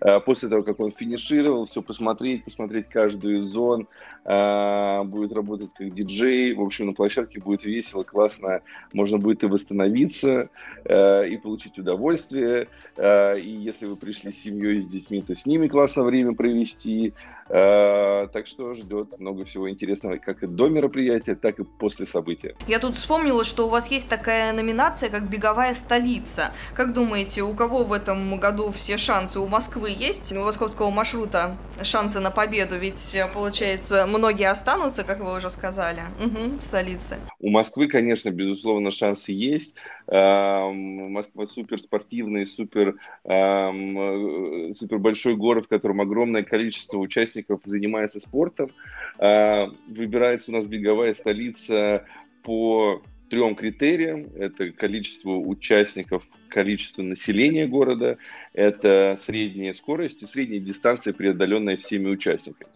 э, 0.00 0.20
после 0.20 0.48
того, 0.48 0.62
как 0.62 0.80
он 0.80 0.92
финишировал, 0.92 1.66
все 1.66 1.82
посмотреть, 1.82 2.44
посмотреть 2.44 2.88
каждую 2.88 3.38
из 3.38 3.44
зон, 3.44 3.86
э, 4.24 5.02
будет 5.04 5.32
работать 5.32 5.70
как 5.76 5.94
диджей, 5.94 6.54
в 6.54 6.62
общем, 6.62 6.86
на 6.86 6.92
площадке 6.92 7.40
будет 7.40 7.64
весело, 7.64 8.02
классно, 8.02 8.62
можно 8.92 9.18
будет 9.18 9.42
и 9.44 9.46
восстановиться, 9.46 10.48
э, 10.84 11.28
и 11.28 11.36
получить 11.36 11.78
удовольствие, 11.78 12.68
и 12.98 13.58
если 13.60 13.86
вы 13.86 13.96
пришли 13.96 14.32
с 14.32 14.42
семьей, 14.42 14.80
с 14.80 14.86
детьми, 14.86 15.22
то 15.22 15.34
с 15.34 15.46
ними 15.46 15.68
классно 15.68 16.02
время 16.02 16.34
провести, 16.34 17.12
так 17.48 18.46
что 18.46 18.72
ждет 18.74 19.20
много 19.20 19.44
всего 19.44 19.68
интересного 19.68 20.16
как 20.16 20.42
и 20.42 20.46
до 20.46 20.68
мероприятия, 20.68 21.34
так 21.34 21.58
и 21.58 21.64
после 21.64 22.06
события. 22.06 22.54
Я 22.66 22.78
тут 22.78 22.96
вспомнила, 22.96 23.44
что 23.44 23.66
у 23.66 23.68
вас 23.68 23.83
есть 23.90 24.08
такая 24.08 24.52
номинация, 24.52 25.10
как 25.10 25.28
«Беговая 25.28 25.74
столица». 25.74 26.52
Как 26.74 26.92
думаете, 26.92 27.42
у 27.42 27.54
кого 27.54 27.84
в 27.84 27.92
этом 27.92 28.38
году 28.38 28.70
все 28.72 28.96
шансы? 28.96 29.38
У 29.40 29.46
Москвы 29.46 29.94
есть? 29.96 30.32
У 30.32 30.40
московского 30.40 30.90
маршрута 30.90 31.56
шансы 31.82 32.20
на 32.20 32.30
победу? 32.30 32.76
Ведь, 32.76 33.16
получается, 33.32 34.06
многие 34.06 34.48
останутся, 34.48 35.04
как 35.04 35.20
вы 35.20 35.36
уже 35.36 35.50
сказали, 35.50 36.02
угу, 36.18 36.58
в 36.58 36.62
столице. 36.62 37.18
У 37.40 37.50
Москвы, 37.50 37.88
конечно, 37.88 38.30
безусловно, 38.30 38.90
шансы 38.90 39.32
есть. 39.32 39.74
Эм, 40.06 41.12
Москва 41.12 41.46
супер 41.46 41.78
спортивный, 41.80 42.46
супер, 42.46 42.96
эм, 43.24 44.74
супер 44.74 44.98
большой 44.98 45.36
город, 45.36 45.64
в 45.64 45.68
котором 45.68 46.00
огромное 46.00 46.42
количество 46.42 46.98
участников 46.98 47.60
занимается 47.64 48.20
спортом. 48.20 48.70
Э, 49.18 49.66
выбирается 49.88 50.50
у 50.50 50.54
нас 50.54 50.66
беговая 50.66 51.14
столица 51.14 52.04
по 52.42 53.02
трем 53.28 53.54
критериям. 53.54 54.28
Это 54.36 54.70
количество 54.72 55.32
участников, 55.32 56.22
количество 56.48 57.02
населения 57.02 57.66
города, 57.66 58.18
это 58.52 59.18
средняя 59.24 59.72
скорость 59.72 60.22
и 60.22 60.26
средняя 60.26 60.60
дистанция, 60.60 61.12
преодоленная 61.12 61.76
всеми 61.76 62.08
участниками. 62.08 62.70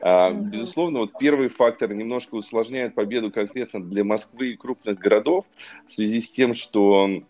Mm-hmm. 0.00 0.50
Безусловно, 0.50 0.98
вот 1.00 1.12
первый 1.18 1.48
фактор 1.48 1.92
немножко 1.94 2.34
усложняет 2.34 2.94
победу 2.94 3.30
конкретно 3.30 3.82
для 3.82 4.04
Москвы 4.04 4.52
и 4.52 4.56
крупных 4.56 4.98
городов 4.98 5.46
в 5.86 5.92
связи 5.92 6.20
с 6.20 6.30
тем, 6.30 6.54
что 6.54 7.22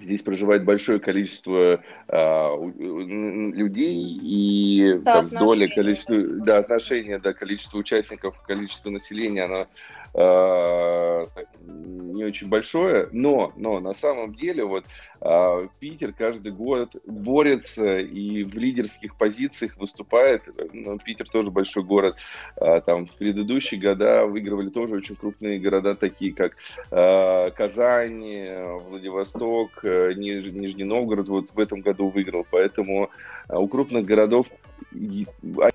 здесь 0.00 0.22
проживает 0.22 0.64
большое 0.64 0.98
количество 0.98 1.82
а, 2.08 2.56
людей 2.58 4.18
и 4.22 4.98
да, 5.02 5.22
там, 5.22 5.28
доля 5.28 5.68
количества 5.68 6.16
да, 6.18 6.58
отношения 6.58 7.18
да, 7.18 7.32
количество 7.32 7.78
участников 7.78 8.40
количество 8.42 8.90
населения 8.90 9.44
оно 9.44 9.66
э, 10.14 11.13
не 12.24 12.30
очень 12.30 12.48
большое, 12.48 13.08
но, 13.12 13.52
но 13.56 13.80
на 13.80 13.94
самом 13.94 14.34
деле 14.34 14.64
вот 14.64 14.84
э, 15.20 15.68
Питер 15.78 16.12
каждый 16.12 16.52
год 16.52 16.96
борется 17.06 17.98
и 17.98 18.44
в 18.44 18.54
лидерских 18.54 19.16
позициях 19.16 19.76
выступает. 19.76 20.42
Ну, 20.72 20.98
Питер 20.98 21.28
тоже 21.28 21.50
большой 21.50 21.84
город. 21.84 22.16
Э, 22.56 22.80
там 22.80 23.06
в 23.06 23.16
предыдущие 23.16 23.80
года 23.80 24.26
выигрывали 24.26 24.70
тоже 24.70 24.96
очень 24.96 25.16
крупные 25.16 25.58
города, 25.58 25.94
такие 25.94 26.32
как 26.32 26.56
э, 26.90 27.50
Казань, 27.50 28.24
Владивосток, 28.88 29.84
э, 29.84 30.14
Ниж, 30.14 30.46
Нижний 30.46 30.84
Новгород. 30.84 31.28
Вот 31.28 31.50
в 31.52 31.58
этом 31.58 31.80
году 31.80 32.08
выиграл, 32.08 32.46
поэтому 32.50 33.10
у 33.48 33.68
крупных 33.68 34.06
городов 34.06 34.46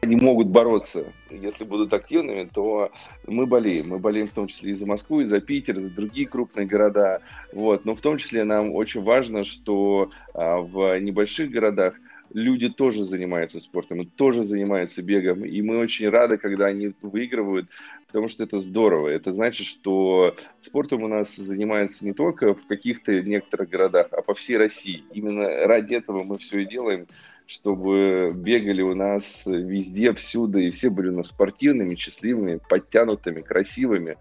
они 0.02 0.16
могут 0.16 0.48
бороться. 0.48 1.06
Если 1.30 1.64
будут 1.64 1.94
активными, 1.94 2.50
то 2.54 2.92
мы 3.28 3.46
болеем. 3.46 3.90
Мы 3.90 4.00
болеем 4.00 4.28
в 4.28 4.32
том 4.32 4.48
числе 4.48 4.72
и 4.72 4.76
за 4.76 4.86
Москву, 4.86 5.22
и 5.22 5.26
за 5.26 5.40
Питер, 5.40 5.78
и 5.78 5.82
за 5.82 5.90
другие 5.90 6.28
крупные 6.28 6.66
города. 6.66 7.22
Вот. 7.54 7.86
Но 7.86 7.94
в 7.94 8.02
том 8.02 8.18
числе 8.18 8.44
нам 8.44 8.74
очень 8.74 9.02
важно, 9.02 9.44
что 9.44 10.12
а, 10.34 10.58
в 10.58 11.00
небольших 11.00 11.52
городах 11.52 11.96
люди 12.34 12.70
тоже 12.70 13.06
занимаются 13.06 13.60
спортом, 13.60 14.06
тоже 14.06 14.44
занимаются 14.44 15.02
бегом. 15.02 15.46
И 15.46 15.62
мы 15.62 15.80
очень 15.80 16.10
рады, 16.10 16.38
когда 16.38 16.68
они 16.68 16.94
выигрывают, 17.02 17.68
потому 18.08 18.28
что 18.28 18.44
это 18.44 18.60
здорово. 18.60 19.10
Это 19.10 19.32
значит, 19.32 19.68
что 19.68 20.36
спортом 20.62 21.04
у 21.04 21.08
нас 21.08 21.36
занимаются 21.36 22.06
не 22.06 22.14
только 22.14 22.54
в 22.54 22.66
каких-то 22.68 23.22
некоторых 23.22 23.70
городах, 23.70 24.08
а 24.12 24.22
по 24.22 24.34
всей 24.34 24.58
России. 24.58 25.04
Именно 25.14 25.68
ради 25.68 25.96
этого 25.96 26.24
мы 26.24 26.38
все 26.38 26.60
и 26.60 26.66
делаем 26.66 27.08
чтобы 27.50 28.32
бегали 28.36 28.84
у 28.84 28.94
нас 28.94 29.42
везде, 29.48 30.14
всюду, 30.14 30.60
и 30.60 30.70
все 30.70 30.92
были 30.92 31.10
у 31.10 31.18
нас 31.18 31.30
спортивными, 31.30 31.96
счастливыми, 31.96 32.60
подтянутыми, 32.70 33.42
красивыми 33.42 34.18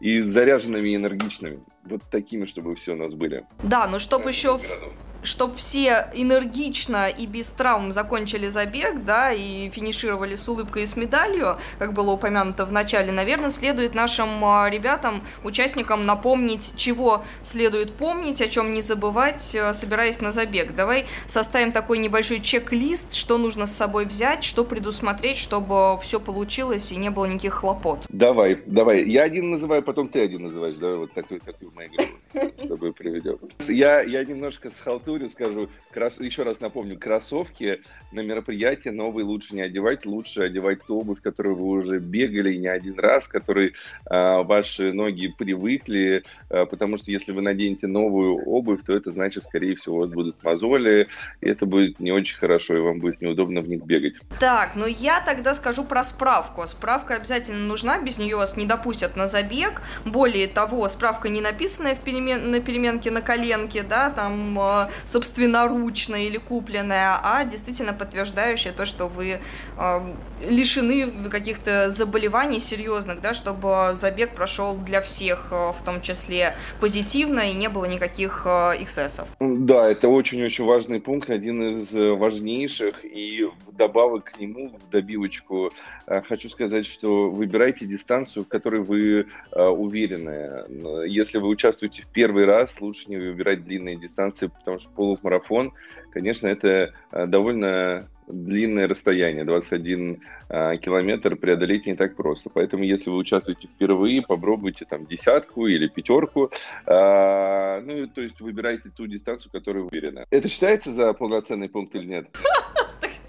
и 0.00 0.22
заряженными, 0.22 0.96
энергичными. 0.96 1.60
Вот 1.84 2.00
такими, 2.10 2.46
чтобы 2.46 2.74
все 2.76 2.94
у 2.94 2.96
нас 2.96 3.12
были. 3.12 3.44
Да, 3.62 3.86
но 3.86 3.98
чтобы 3.98 4.30
еще... 4.30 4.58
Городов 4.58 4.94
чтобы 5.22 5.56
все 5.56 6.08
энергично 6.14 7.08
и 7.08 7.26
без 7.26 7.50
травм 7.50 7.92
закончили 7.92 8.48
забег, 8.48 9.04
да, 9.04 9.32
и 9.32 9.68
финишировали 9.70 10.34
с 10.34 10.48
улыбкой 10.48 10.82
и 10.82 10.86
с 10.86 10.96
медалью, 10.96 11.58
как 11.78 11.92
было 11.92 12.12
упомянуто 12.12 12.64
в 12.64 12.72
начале, 12.72 13.12
наверное, 13.12 13.50
следует 13.50 13.94
нашим 13.94 14.44
а, 14.44 14.68
ребятам, 14.70 15.22
участникам 15.44 16.06
напомнить, 16.06 16.72
чего 16.76 17.24
следует 17.42 17.92
помнить, 17.92 18.40
о 18.40 18.48
чем 18.48 18.72
не 18.74 18.82
забывать, 18.82 19.54
а, 19.54 19.72
собираясь 19.72 20.20
на 20.20 20.32
забег. 20.32 20.74
Давай 20.74 21.06
составим 21.26 21.72
такой 21.72 21.98
небольшой 21.98 22.40
чек-лист, 22.40 23.14
что 23.14 23.38
нужно 23.38 23.66
с 23.66 23.72
собой 23.72 24.04
взять, 24.04 24.44
что 24.44 24.64
предусмотреть, 24.64 25.36
чтобы 25.36 25.98
все 26.02 26.20
получилось 26.20 26.92
и 26.92 26.96
не 26.96 27.10
было 27.10 27.26
никаких 27.26 27.54
хлопот. 27.54 28.00
Давай, 28.08 28.62
давай. 28.66 29.08
Я 29.08 29.24
один 29.24 29.50
называю, 29.50 29.82
потом 29.82 30.08
ты 30.08 30.20
один 30.20 30.42
называешь, 30.42 30.76
давай 30.76 30.96
вот 30.96 31.12
такой, 31.12 31.40
как 31.40 31.56
в 31.60 31.74
моей 31.74 31.90
голове, 31.90 32.12
чтобы 32.58 32.92
приведем. 32.92 33.38
Я, 33.68 34.00
я 34.02 34.24
немножко 34.24 34.70
схалтурил 34.70 35.10
туре 35.10 35.28
скажу, 35.28 35.68
крос... 35.92 36.20
еще 36.20 36.42
раз 36.42 36.60
напомню, 36.60 36.98
кроссовки 36.98 37.80
на 38.12 38.20
мероприятие 38.20 38.92
новые 38.92 39.24
лучше 39.24 39.54
не 39.54 39.62
одевать, 39.62 40.06
лучше 40.06 40.42
одевать 40.42 40.84
ту 40.86 41.00
обувь, 41.00 41.20
которую 41.20 41.56
вы 41.56 41.66
уже 41.68 41.98
бегали 41.98 42.54
не 42.54 42.68
один 42.68 42.98
раз, 42.98 43.28
которой 43.28 43.74
а, 44.06 44.42
ваши 44.42 44.92
ноги 44.92 45.28
привыкли, 45.36 46.24
а, 46.48 46.66
потому 46.66 46.96
что 46.96 47.10
если 47.10 47.32
вы 47.32 47.42
наденете 47.42 47.86
новую 47.86 48.36
обувь, 48.44 48.84
то 48.84 48.94
это 48.94 49.12
значит, 49.12 49.44
скорее 49.44 49.74
всего, 49.76 49.96
у 49.96 50.00
вас 50.00 50.10
будут 50.10 50.42
мозоли, 50.44 51.08
и 51.40 51.48
это 51.48 51.66
будет 51.66 51.98
не 52.00 52.12
очень 52.12 52.36
хорошо, 52.36 52.76
и 52.76 52.80
вам 52.80 53.00
будет 53.00 53.20
неудобно 53.20 53.60
в 53.60 53.68
них 53.68 53.82
бегать. 53.82 54.14
Так, 54.38 54.72
ну 54.76 54.86
я 54.86 55.20
тогда 55.24 55.54
скажу 55.54 55.84
про 55.84 56.04
справку. 56.04 56.66
Справка 56.66 57.16
обязательно 57.16 57.66
нужна, 57.66 58.00
без 58.00 58.18
нее 58.18 58.36
вас 58.36 58.56
не 58.56 58.66
допустят 58.66 59.16
на 59.16 59.26
забег. 59.26 59.82
Более 60.04 60.46
того, 60.46 60.88
справка 60.88 61.28
не 61.28 61.40
написанная 61.40 61.94
в 61.94 62.00
перемен... 62.20 62.50
на 62.50 62.60
переменке 62.60 63.10
на 63.10 63.20
коленке, 63.20 63.82
да, 63.82 64.10
там 64.10 64.58
а, 64.58 64.88
собственноручно 65.04 66.26
или 66.26 66.36
купленная, 66.36 67.18
а 67.22 67.44
действительно 67.44 67.92
подтверждающая 67.92 68.72
то, 68.72 68.86
что 68.86 69.08
вы 69.08 69.40
э, 69.78 70.00
лишены 70.48 71.10
каких-то 71.30 71.90
заболеваний 71.90 72.60
серьезных, 72.60 73.20
да, 73.20 73.34
чтобы 73.34 73.92
забег 73.94 74.34
прошел 74.34 74.76
для 74.76 75.00
всех, 75.00 75.48
э, 75.50 75.72
в 75.72 75.82
том 75.84 76.00
числе 76.02 76.54
позитивно, 76.80 77.50
и 77.50 77.54
не 77.54 77.68
было 77.68 77.86
никаких 77.86 78.42
э, 78.46 78.82
эксцессов. 78.82 79.28
Да, 79.40 79.88
это 79.88 80.08
очень-очень 80.08 80.64
важный 80.64 81.00
пункт, 81.00 81.30
один 81.30 81.80
из 81.80 81.94
э, 81.94 82.12
важнейших, 82.12 83.04
и 83.04 83.48
вдобавок 83.66 84.24
к 84.24 84.40
нему, 84.40 84.78
в 84.78 84.90
добивочку, 84.90 85.70
э, 86.06 86.22
хочу 86.22 86.48
сказать, 86.48 86.86
что 86.86 87.30
выбирайте 87.30 87.86
дистанцию, 87.86 88.44
в 88.44 88.48
которой 88.48 88.82
вы 88.82 89.26
э, 89.52 89.62
уверены. 89.66 90.64
Если 91.06 91.38
вы 91.38 91.48
участвуете 91.48 92.02
в 92.02 92.06
первый 92.12 92.44
раз, 92.44 92.80
лучше 92.80 93.08
не 93.08 93.16
выбирать 93.16 93.62
длинные 93.62 93.96
дистанции, 93.96 94.48
потому 94.48 94.78
что 94.78 94.90
полумарафон, 94.90 95.72
конечно, 96.12 96.46
это 96.46 96.92
э, 97.12 97.26
довольно 97.26 98.08
длинное 98.32 98.88
расстояние, 98.88 99.44
21 99.44 100.20
э, 100.48 100.76
километр 100.78 101.36
преодолеть 101.36 101.86
не 101.86 101.94
так 101.94 102.16
просто. 102.16 102.50
Поэтому, 102.50 102.84
если 102.84 103.10
вы 103.10 103.16
участвуете 103.16 103.68
впервые, 103.68 104.22
попробуйте 104.22 104.84
там 104.84 105.06
десятку 105.06 105.66
или 105.66 105.88
пятерку. 105.88 106.50
Э, 106.86 107.80
ну, 107.80 108.06
то 108.06 108.20
есть 108.20 108.40
выбирайте 108.40 108.90
ту 108.90 109.06
дистанцию, 109.06 109.52
которую 109.52 109.84
вы 109.84 109.90
уверены. 109.90 110.26
Это 110.30 110.48
считается 110.48 110.92
за 110.92 111.12
полноценный 111.12 111.68
пункт 111.68 111.94
или 111.94 112.06
нет? 112.06 112.28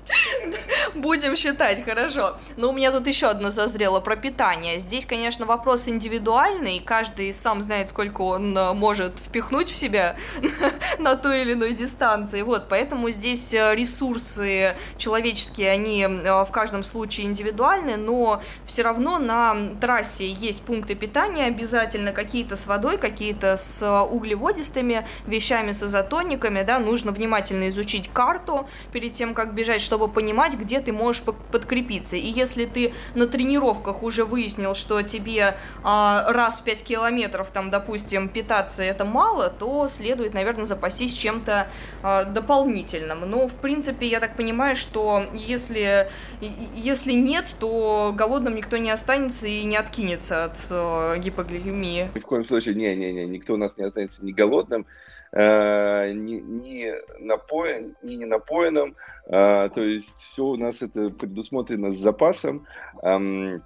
Будем 0.93 1.36
считать, 1.36 1.84
хорошо. 1.86 2.38
Но 2.58 2.69
у 2.69 2.73
меня 2.73 2.91
тут 2.91 3.08
еще 3.08 3.27
одно 3.27 3.49
зазрело 3.49 4.01
про 4.01 4.15
питание. 4.15 4.77
Здесь, 4.77 5.06
конечно, 5.06 5.45
вопрос 5.45 5.88
индивидуальный, 5.88 6.80
каждый 6.80 7.32
сам 7.32 7.62
знает, 7.62 7.89
сколько 7.89 8.21
он 8.21 8.58
э, 8.58 8.73
может 8.73 9.19
впихнуть 9.19 9.69
в 9.69 9.75
себя 9.75 10.17
на 10.99 11.15
той 11.15 11.43
или 11.43 11.54
иной 11.54 11.71
дистанции. 11.71 12.41
Вот, 12.41 12.67
поэтому 12.67 13.10
здесь 13.12 13.54
э, 13.54 13.73
ресурсы 13.73 14.75
человеческие, 14.97 15.71
они 15.71 16.04
э, 16.04 16.43
в 16.43 16.51
каждом 16.51 16.84
случае 16.84 17.27
индивидуальны, 17.27 17.95
но 17.95 18.41
все 18.65 18.82
равно 18.82 19.17
на 19.17 19.56
трассе 19.80 20.30
есть 20.30 20.63
пункты 20.63 20.95
питания 20.95 21.45
обязательно, 21.45 22.12
какие-то 22.12 22.58
с 22.58 22.67
водой, 22.67 22.97
какие-то 22.97 23.56
с 23.56 24.04
углеводистыми 24.04 25.08
вещами, 25.25 25.71
с 25.71 25.84
изотониками, 25.84 26.63
да, 26.63 26.80
нужно 26.80 27.12
внимательно 27.12 27.69
изучить 27.69 28.10
карту 28.10 28.67
перед 28.91 29.13
тем, 29.13 29.34
как 29.34 29.54
бежать, 29.54 29.82
чтобы 29.82 30.10
понимать, 30.10 30.56
где 30.56 30.81
ты 30.82 30.91
можешь 30.91 31.24
подкрепиться. 31.24 32.15
И 32.15 32.26
если 32.26 32.65
ты 32.65 32.94
на 33.15 33.28
тренировках 33.28 34.04
уже 34.04 34.26
выяснил, 34.26 34.76
что 34.76 35.02
тебе 35.02 35.56
а, 35.84 36.32
раз 36.32 36.62
в 36.62 36.63
5 36.63 36.84
километров, 36.84 37.52
там, 37.52 37.70
допустим, 37.70 38.30
питаться 38.30 38.84
это 38.84 39.06
мало, 39.06 39.50
то 39.50 39.88
следует, 39.88 40.34
наверное, 40.34 40.65
запастись 40.65 41.13
чем-то 41.13 41.67
а, 42.04 42.24
дополнительным. 42.26 43.22
Но, 43.30 43.48
в 43.48 43.56
принципе, 43.56 44.08
я 44.08 44.20
так 44.20 44.36
понимаю, 44.36 44.76
что 44.76 45.26
если, 45.34 46.10
если 46.39 47.13
нет, 47.13 47.56
то 47.60 48.13
голодным 48.15 48.56
никто 48.56 48.78
не 48.78 48.91
останется 48.91 49.48
и 49.48 49.63
не 49.63 49.78
откинется 49.78 50.46
от 50.46 50.58
а, 50.72 51.17
гипогликемии. 51.17 52.10
Ни 52.13 52.20
в 52.20 52.26
коем 52.26 52.46
случае, 52.46 52.76
не-не-не, 52.76 53.26
никто 53.26 53.54
у 53.54 53.58
нас 53.58 53.78
не 53.78 53.84
останется 53.84 54.24
не 54.26 54.34
голодным, 54.34 54.86
э, 55.32 56.12
не, 56.13 56.39
не, 56.39 56.96
напоен, 57.20 57.96
не, 58.02 58.17
не 58.17 58.26
напоенным, 58.26 58.96
э, 59.26 59.70
то 59.74 59.82
есть 59.84 60.15
все 60.17 60.46
у 60.46 60.58
нас 60.58 60.82
это 60.82 61.10
предусмотрено 61.10 61.91
с 61.91 61.98
запасом. 61.98 62.65
Э, 63.04 63.60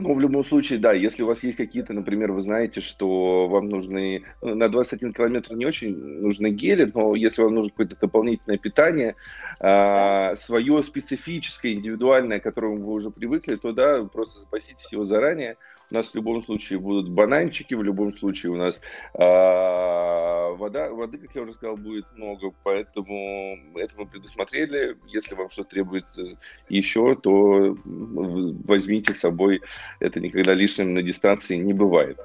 ну, 0.00 0.14
в 0.14 0.20
любом 0.20 0.44
случае, 0.44 0.78
да, 0.78 0.92
если 0.92 1.22
у 1.22 1.26
вас 1.26 1.42
есть 1.44 1.58
какие-то, 1.58 1.92
например, 1.92 2.32
вы 2.32 2.40
знаете, 2.40 2.80
что 2.80 3.48
вам 3.48 3.68
нужны, 3.68 4.24
ну, 4.40 4.54
на 4.54 4.68
21 4.68 5.12
километр 5.12 5.54
не 5.54 5.66
очень 5.66 5.94
нужны 5.94 6.50
гели, 6.50 6.90
но 6.94 7.14
если 7.14 7.42
вам 7.42 7.56
нужно 7.56 7.70
какое-то 7.70 7.96
дополнительное 8.00 8.56
питание, 8.56 9.16
э, 9.60 10.36
свое 10.36 10.82
специфическое, 10.82 11.72
индивидуальное, 11.72 12.40
к 12.40 12.44
которому 12.44 12.76
вы 12.76 12.92
уже 12.92 13.10
привыкли, 13.10 13.56
то 13.56 13.72
да, 13.72 14.04
просто 14.04 14.40
запаситесь 14.40 14.90
его 14.90 15.04
заранее, 15.04 15.56
у 15.90 15.94
нас 15.94 16.08
в 16.08 16.14
любом 16.14 16.42
случае 16.42 16.78
будут 16.78 17.10
бананчики, 17.10 17.74
в 17.74 17.82
любом 17.82 18.16
случае 18.16 18.52
у 18.52 18.56
нас 18.56 18.80
э, 19.14 20.56
вода, 20.56 20.90
воды, 20.90 21.18
как 21.18 21.34
я 21.34 21.42
уже 21.42 21.54
сказал, 21.54 21.76
будет 21.76 22.06
много, 22.14 22.52
поэтому 22.62 23.58
это 23.74 23.92
мы 23.96 24.06
предусмотрели. 24.06 24.96
Если 25.06 25.34
вам 25.34 25.50
что-то 25.50 25.70
требуется 25.70 26.38
еще, 26.68 27.16
то 27.16 27.76
возьмите 27.84 29.12
с 29.12 29.20
собой, 29.20 29.62
это 29.98 30.20
никогда 30.20 30.54
лишним 30.54 30.94
на 30.94 31.02
дистанции 31.02 31.56
не 31.56 31.72
бывает. 31.72 32.18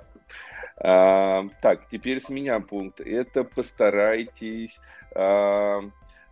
А, 0.77 1.47
так, 1.61 1.87
теперь 1.89 2.21
с 2.21 2.29
меня 2.29 2.59
пункт. 2.59 2.99
Это 2.99 3.43
постарайтесь 3.43 4.79
а, 5.15 5.81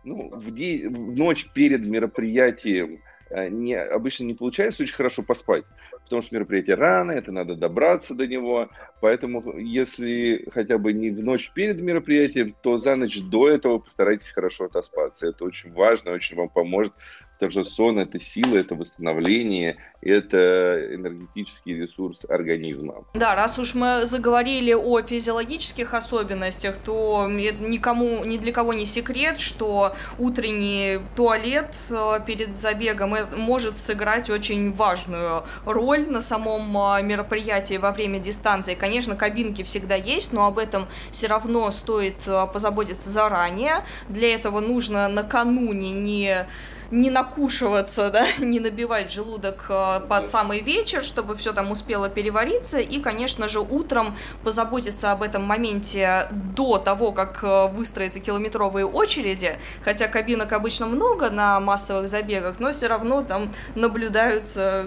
ну, 0.04 0.30
в, 0.30 0.54
день, 0.54 0.88
в 0.88 1.16
ночь 1.16 1.48
перед 1.52 1.86
мероприятием 1.86 3.00
Э, 3.30 3.48
не, 3.48 3.74
обычно 3.74 4.24
не 4.24 4.34
получается 4.34 4.82
очень 4.82 4.94
хорошо 4.94 5.22
поспать, 5.22 5.64
потому 6.04 6.22
что 6.22 6.36
мероприятие 6.36 6.76
рано, 6.76 7.12
это 7.12 7.32
надо 7.32 7.56
добраться 7.56 8.14
до 8.14 8.26
него, 8.26 8.70
поэтому 9.00 9.58
если 9.58 10.46
хотя 10.52 10.78
бы 10.78 10.92
не 10.92 11.10
в 11.10 11.22
ночь 11.22 11.50
перед 11.52 11.80
мероприятием, 11.80 12.54
то 12.62 12.76
за 12.76 12.94
ночь 12.94 13.20
до 13.20 13.48
этого 13.48 13.78
постарайтесь 13.78 14.30
хорошо 14.30 14.66
отоспаться. 14.66 15.26
Это 15.26 15.44
очень 15.44 15.72
важно, 15.72 16.12
очень 16.12 16.36
вам 16.36 16.48
поможет 16.48 16.92
потому 17.34 17.50
что 17.50 17.64
сон– 17.64 17.98
это 18.00 18.20
сила, 18.20 18.56
это 18.56 18.74
восстановление, 18.74 19.76
это 20.00 20.94
энергетический 20.94 21.80
ресурс 21.80 22.24
организма. 22.28 23.04
Да, 23.14 23.34
раз 23.34 23.58
уж 23.58 23.74
мы 23.74 24.06
заговорили 24.06 24.72
о 24.72 25.02
физиологических 25.02 25.94
особенностях, 25.94 26.76
то 26.78 27.26
никому, 27.28 28.24
ни 28.24 28.38
для 28.38 28.52
кого 28.52 28.72
не 28.72 28.86
секрет, 28.86 29.40
что 29.40 29.94
утренний 30.18 31.00
туалет 31.16 31.74
э, 31.90 32.20
перед 32.26 32.54
забегом 32.54 33.14
э, 33.14 33.24
может 33.36 33.78
сыграть 33.78 34.30
очень 34.30 34.72
важную 34.72 35.44
роль 35.64 36.06
на 36.08 36.20
самом 36.20 36.76
э, 36.76 37.02
мероприятии 37.02 37.78
во 37.78 37.92
время 37.92 38.18
дистанции. 38.18 38.74
Конечно, 38.74 39.16
кабинки 39.16 39.62
всегда 39.62 39.94
есть, 39.94 40.32
но 40.32 40.46
об 40.46 40.58
этом 40.58 40.86
все 41.10 41.26
равно 41.26 41.70
стоит 41.70 42.16
позаботиться 42.52 43.10
заранее. 43.10 43.84
Для 44.08 44.34
этого 44.34 44.60
нужно 44.60 45.08
накануне 45.08 45.92
не 45.92 46.46
не 46.90 47.10
накушиваться, 47.10 48.10
да, 48.10 48.26
не 48.38 48.60
набивать 48.60 49.12
желудок 49.12 49.66
э, 49.68 50.00
под 50.08 50.28
самый 50.28 50.60
вечер, 50.60 51.02
чтобы 51.02 51.36
все 51.36 51.52
там 51.52 51.70
успело 51.70 52.08
перевариться, 52.08 52.78
и, 52.78 53.00
конечно 53.00 53.48
же, 53.48 53.60
утром 53.60 54.16
позаботиться 54.42 55.12
об 55.12 55.22
этом 55.22 55.44
моменте 55.44 56.28
до 56.30 56.78
того, 56.78 57.12
как 57.12 57.42
э, 57.42 57.68
выстроятся 57.68 58.20
километровые 58.20 58.86
очереди, 58.86 59.58
хотя 59.82 60.08
кабинок 60.08 60.52
обычно 60.52 60.86
много 60.86 61.30
на 61.30 61.60
массовых 61.60 62.08
забегах, 62.08 62.60
но 62.60 62.72
все 62.72 62.86
равно 62.86 63.22
там 63.22 63.52
наблюдаются 63.74 64.86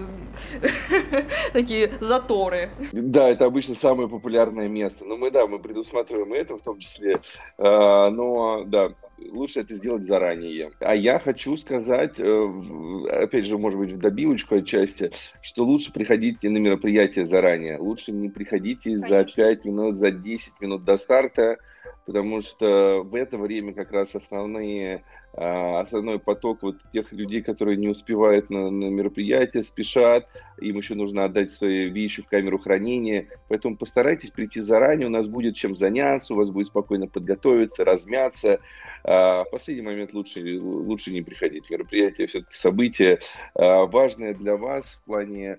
такие 1.52 1.92
заторы. 2.00 2.70
Да, 2.92 3.28
это 3.28 3.46
обычно 3.46 3.74
самое 3.74 4.08
популярное 4.08 4.68
место. 4.68 5.04
Но 5.04 5.16
мы, 5.16 5.30
да, 5.30 5.46
мы 5.46 5.58
предусматриваем 5.58 6.32
это 6.32 6.56
в 6.56 6.62
том 6.62 6.78
числе. 6.78 7.20
А, 7.58 8.10
но, 8.10 8.64
да, 8.64 8.90
лучше 9.30 9.60
это 9.60 9.74
сделать 9.74 10.06
заранее. 10.06 10.70
А 10.80 10.94
я 10.94 11.18
хочу 11.18 11.56
сказать, 11.56 12.18
э, 12.18 13.02
опять 13.10 13.46
же, 13.46 13.58
может 13.58 13.78
быть, 13.78 13.92
в 13.92 13.98
добивочку 13.98 14.56
отчасти, 14.56 15.10
что 15.42 15.64
лучше 15.64 15.92
приходите 15.92 16.48
на 16.48 16.58
мероприятие 16.58 17.26
заранее. 17.26 17.78
Лучше 17.78 18.12
не 18.12 18.28
приходите 18.28 18.90
Конечно. 18.90 19.08
за 19.08 19.24
5 19.24 19.64
минут, 19.64 19.96
за 19.96 20.10
10 20.10 20.60
минут 20.60 20.84
до 20.84 20.96
старта, 20.96 21.58
потому 22.06 22.40
что 22.40 23.02
в 23.04 23.14
это 23.14 23.36
время 23.38 23.72
как 23.72 23.92
раз 23.92 24.14
основные 24.14 25.04
а, 25.34 25.80
основной 25.80 26.18
поток 26.18 26.62
вот 26.62 26.78
тех 26.92 27.12
людей, 27.12 27.42
которые 27.42 27.76
не 27.76 27.88
успевают 27.88 28.50
на, 28.50 28.70
на 28.70 28.86
мероприятие, 28.86 29.62
спешат, 29.62 30.26
им 30.58 30.78
еще 30.78 30.94
нужно 30.94 31.24
отдать 31.24 31.50
свои 31.50 31.90
вещи 31.90 32.22
в 32.22 32.26
камеру 32.26 32.58
хранения, 32.58 33.28
поэтому 33.48 33.76
постарайтесь 33.76 34.30
прийти 34.30 34.60
заранее, 34.60 35.06
у 35.06 35.10
нас 35.10 35.28
будет 35.28 35.54
чем 35.54 35.76
заняться, 35.76 36.34
у 36.34 36.38
вас 36.38 36.50
будет 36.50 36.68
спокойно 36.68 37.06
подготовиться, 37.06 37.84
размяться, 37.84 38.60
а, 39.04 39.44
в 39.44 39.50
последний 39.50 39.82
момент 39.82 40.12
лучше, 40.12 40.58
лучше 40.60 41.10
не 41.10 41.22
приходить. 41.22 41.70
Мероприятие 41.70 42.26
все-таки 42.26 42.56
событие 42.56 43.20
а, 43.54 43.86
важное 43.86 44.34
для 44.34 44.56
вас 44.56 44.86
в 44.86 45.04
плане 45.04 45.58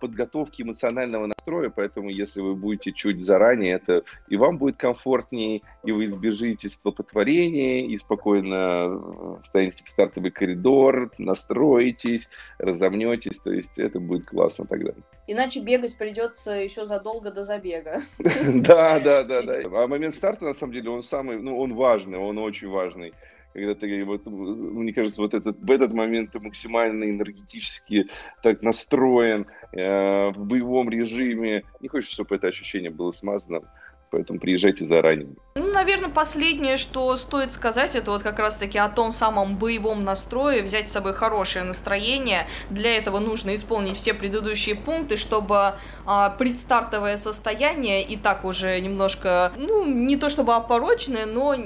подготовки 0.00 0.62
эмоционального 0.62 1.26
настроя, 1.46 1.70
поэтому 1.74 2.08
если 2.08 2.40
вы 2.40 2.54
будете 2.54 2.92
чуть 2.92 3.24
заранее, 3.24 3.74
это 3.74 4.02
и 4.28 4.36
вам 4.36 4.58
будет 4.58 4.76
комфортнее, 4.76 5.62
и 5.84 5.92
вы 5.92 6.06
избежите 6.06 6.68
столпотворения, 6.68 7.86
и 7.86 7.98
спокойно 7.98 9.40
встанете 9.42 9.84
в 9.84 9.88
стартовый 9.88 10.30
коридор, 10.30 11.12
настроитесь, 11.18 12.28
разомнетесь, 12.58 13.38
то 13.38 13.52
есть 13.52 13.78
это 13.78 14.00
будет 14.00 14.24
классно 14.24 14.66
тогда. 14.66 14.92
Иначе 15.28 15.60
бегать 15.60 15.96
придется 15.96 16.52
еще 16.52 16.84
задолго 16.84 17.30
до 17.30 17.42
забега. 17.42 18.02
Да, 18.66 18.98
да, 19.00 19.22
да, 19.22 19.42
да. 19.46 19.62
А 19.72 19.86
момент 19.86 20.14
старта, 20.14 20.44
на 20.44 20.54
самом 20.54 20.72
деле, 20.72 20.90
он 20.90 21.02
самый, 21.02 21.38
ну, 21.40 21.58
он 21.58 21.74
важный, 21.74 22.18
он 22.18 22.38
очень 22.38 22.68
важный 22.68 23.12
когда 23.56 23.74
ты 23.74 24.04
вот, 24.04 24.26
мне 24.26 24.92
кажется, 24.92 25.22
вот 25.22 25.32
этот, 25.32 25.58
в 25.58 25.70
этот 25.70 25.92
момент 25.94 26.32
ты 26.32 26.40
максимально 26.40 27.04
энергетически 27.04 28.08
так 28.42 28.62
настроен 28.62 29.46
э, 29.72 30.30
в 30.30 30.44
боевом 30.44 30.90
режиме. 30.90 31.64
Не 31.80 31.88
хочешь, 31.88 32.10
чтобы 32.10 32.36
это 32.36 32.48
ощущение 32.48 32.90
было 32.90 33.12
смазано 33.12 33.62
поэтому 34.10 34.38
приезжайте 34.38 34.86
заранее. 34.86 35.28
Ну, 35.56 35.72
наверное, 35.72 36.10
последнее, 36.10 36.76
что 36.76 37.16
стоит 37.16 37.52
сказать, 37.52 37.96
это 37.96 38.10
вот 38.10 38.22
как 38.22 38.38
раз-таки 38.38 38.78
о 38.78 38.88
том 38.88 39.10
самом 39.10 39.56
боевом 39.56 40.00
настрое, 40.00 40.62
взять 40.62 40.90
с 40.90 40.92
собой 40.92 41.14
хорошее 41.14 41.64
настроение. 41.64 42.46
Для 42.68 42.96
этого 42.96 43.20
нужно 43.20 43.54
исполнить 43.54 43.96
все 43.96 44.12
предыдущие 44.12 44.74
пункты, 44.74 45.16
чтобы 45.16 45.74
а, 46.04 46.30
предстартовое 46.30 47.16
состояние 47.16 48.02
и 48.02 48.18
так 48.18 48.44
уже 48.44 48.78
немножко, 48.80 49.50
ну, 49.56 49.86
не 49.86 50.16
то 50.16 50.28
чтобы 50.28 50.54
опорочное, 50.54 51.24
но 51.24 51.56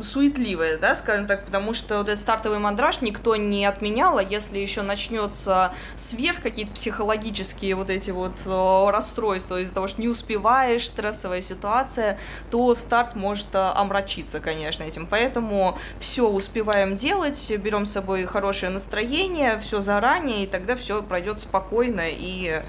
суетливое, 0.00 0.78
да, 0.78 0.94
скажем 0.94 1.26
так, 1.26 1.44
потому 1.44 1.74
что 1.74 1.98
вот 1.98 2.08
этот 2.08 2.20
стартовый 2.20 2.60
мандраж 2.60 3.00
никто 3.00 3.34
не 3.34 3.66
отменял, 3.66 4.18
а 4.18 4.22
если 4.22 4.58
еще 4.58 4.82
начнется 4.82 5.72
сверх 5.96 6.40
какие-то 6.40 6.72
психологические 6.72 7.74
вот 7.74 7.90
эти 7.90 8.10
вот 8.10 8.46
расстройства 8.46 9.60
из-за 9.60 9.74
того, 9.74 9.88
что 9.88 10.00
не 10.00 10.08
успеваешь, 10.08 10.86
стрессовая 10.86 11.42
ситуация, 11.42 11.89
ситуация, 11.90 12.18
то 12.50 12.74
старт 12.74 13.16
может 13.16 13.54
э, 13.54 13.58
омрачиться, 13.58 14.40
конечно, 14.40 14.84
этим. 14.84 15.06
Поэтому 15.08 15.76
все 15.98 16.28
успеваем 16.28 16.96
делать, 16.96 17.52
берем 17.62 17.84
с 17.84 17.92
собой 17.92 18.24
хорошее 18.24 18.72
настроение, 18.72 19.58
все 19.60 19.80
заранее, 19.80 20.44
и 20.44 20.46
тогда 20.46 20.76
все 20.76 21.02
пройдет 21.02 21.40
спокойно 21.40 22.02
и 22.06 22.60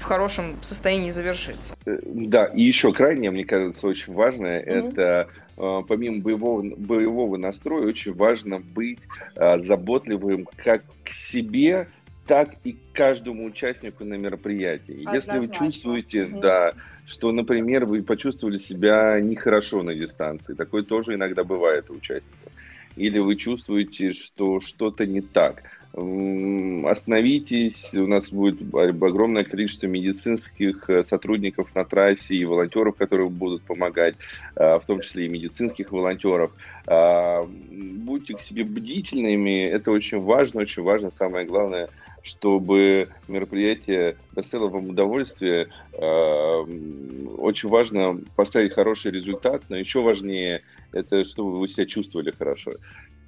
в 0.00 0.04
хорошем 0.04 0.56
состоянии 0.60 1.10
завершится. 1.10 1.74
Э, 1.86 1.98
да, 2.04 2.46
и 2.46 2.62
еще 2.62 2.92
крайне, 2.92 3.30
мне 3.30 3.44
кажется, 3.44 3.86
очень 3.86 4.12
важное, 4.12 4.60
mm-hmm. 4.60 4.88
это 4.88 5.28
э, 5.56 5.82
помимо 5.88 6.20
боевого, 6.20 6.62
боевого 6.76 7.36
настроя, 7.36 7.86
очень 7.86 8.14
важно 8.14 8.58
быть 8.58 8.98
заботливым 9.36 10.46
как 10.56 10.82
к 11.04 11.10
себе, 11.10 11.88
так 12.26 12.54
и 12.64 12.76
каждому 12.92 13.44
участнику 13.44 14.04
на 14.04 14.14
мероприятии. 14.14 15.04
Однозначно. 15.04 15.34
Если 15.34 15.46
вы 15.46 15.54
чувствуете, 15.54 16.18
mm-hmm. 16.24 16.40
да, 16.40 16.72
что, 17.06 17.32
например, 17.32 17.84
вы 17.84 18.02
почувствовали 18.02 18.58
себя 18.58 19.20
нехорошо 19.20 19.82
на 19.82 19.94
дистанции. 19.94 20.54
Такое 20.54 20.82
тоже 20.82 21.14
иногда 21.14 21.44
бывает 21.44 21.90
у 21.90 21.94
участников. 21.94 22.52
Или 22.96 23.18
вы 23.18 23.36
чувствуете, 23.36 24.12
что 24.12 24.60
что-то 24.60 25.04
не 25.06 25.20
так. 25.20 25.62
Остановитесь, 25.96 27.94
у 27.94 28.08
нас 28.08 28.30
будет 28.30 28.60
огромное 28.74 29.44
количество 29.44 29.86
медицинских 29.86 30.90
э, 30.90 31.04
сотрудников 31.04 31.72
на 31.76 31.84
трассе 31.84 32.34
и 32.34 32.44
волонтеров, 32.44 32.96
которые 32.96 33.30
будут 33.30 33.62
помогать, 33.62 34.16
э, 34.56 34.78
в 34.78 34.82
том 34.86 35.00
числе 35.00 35.26
и 35.26 35.28
медицинских 35.28 35.92
волонтеров. 35.92 36.50
А, 36.86 37.46
будьте 37.46 38.34
к 38.34 38.40
себе 38.40 38.64
бдительными, 38.64 39.66
это 39.66 39.92
очень 39.92 40.20
важно, 40.20 40.62
очень 40.62 40.82
важно, 40.82 41.12
самое 41.12 41.46
главное– 41.46 41.88
чтобы 42.24 43.08
мероприятие 43.28 44.16
доставило 44.32 44.68
вам 44.68 44.88
удовольствие. 44.88 45.68
А, 45.92 46.62
очень 46.62 47.68
важно 47.68 48.18
поставить 48.34 48.72
хороший 48.72 49.12
результат, 49.12 49.62
но 49.68 49.76
еще 49.76 50.00
важнее 50.00 50.62
это, 50.90 51.24
чтобы 51.24 51.58
вы 51.58 51.68
себя 51.68 51.86
чувствовали 51.86 52.32
хорошо. 52.36 52.72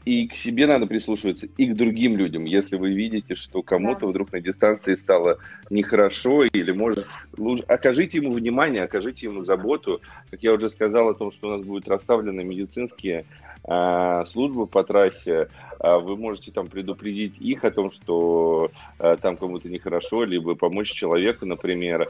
И 0.07 0.29
к 0.29 0.37
себе 0.37 0.69
надо 0.69 0.87
прислушиваться, 0.87 1.49
и 1.57 1.66
к 1.66 1.75
другим 1.75 2.16
людям. 2.16 2.45
Если 2.45 2.77
вы 2.77 2.92
видите, 2.92 3.35
что 3.35 3.61
кому-то 3.61 4.03
да. 4.03 4.07
вдруг 4.07 4.31
на 4.31 4.40
дистанции 4.40 4.95
стало 4.95 5.38
нехорошо, 5.69 6.45
или 6.45 6.71
может, 6.71 7.09
окажите 7.66 8.19
ему 8.19 8.31
внимание, 8.31 8.85
окажите 8.85 9.27
ему 9.27 9.45
заботу. 9.45 10.01
Как 10.31 10.45
я 10.45 10.53
уже 10.53 10.71
сказал 10.71 11.09
о 11.09 11.14
том, 11.14 11.33
что 11.33 11.49
у 11.49 11.57
нас 11.57 11.66
будут 11.66 11.88
расставлены 11.88 12.45
медицинские 12.45 13.25
службы 14.26 14.66
по 14.66 14.85
трассе, 14.85 15.48
э, 15.81 15.98
вы 15.98 16.16
можете 16.16 16.52
там 16.52 16.68
предупредить 16.68 17.37
их 17.38 17.64
о 17.64 17.70
том, 17.70 17.90
что 17.90 18.70
э, 18.98 19.16
там 19.20 19.37
кому-то 19.37 19.68
нехорошо, 19.68 20.24
либо 20.24 20.55
помочь 20.55 20.92
человеку, 20.92 21.46
например, 21.46 22.09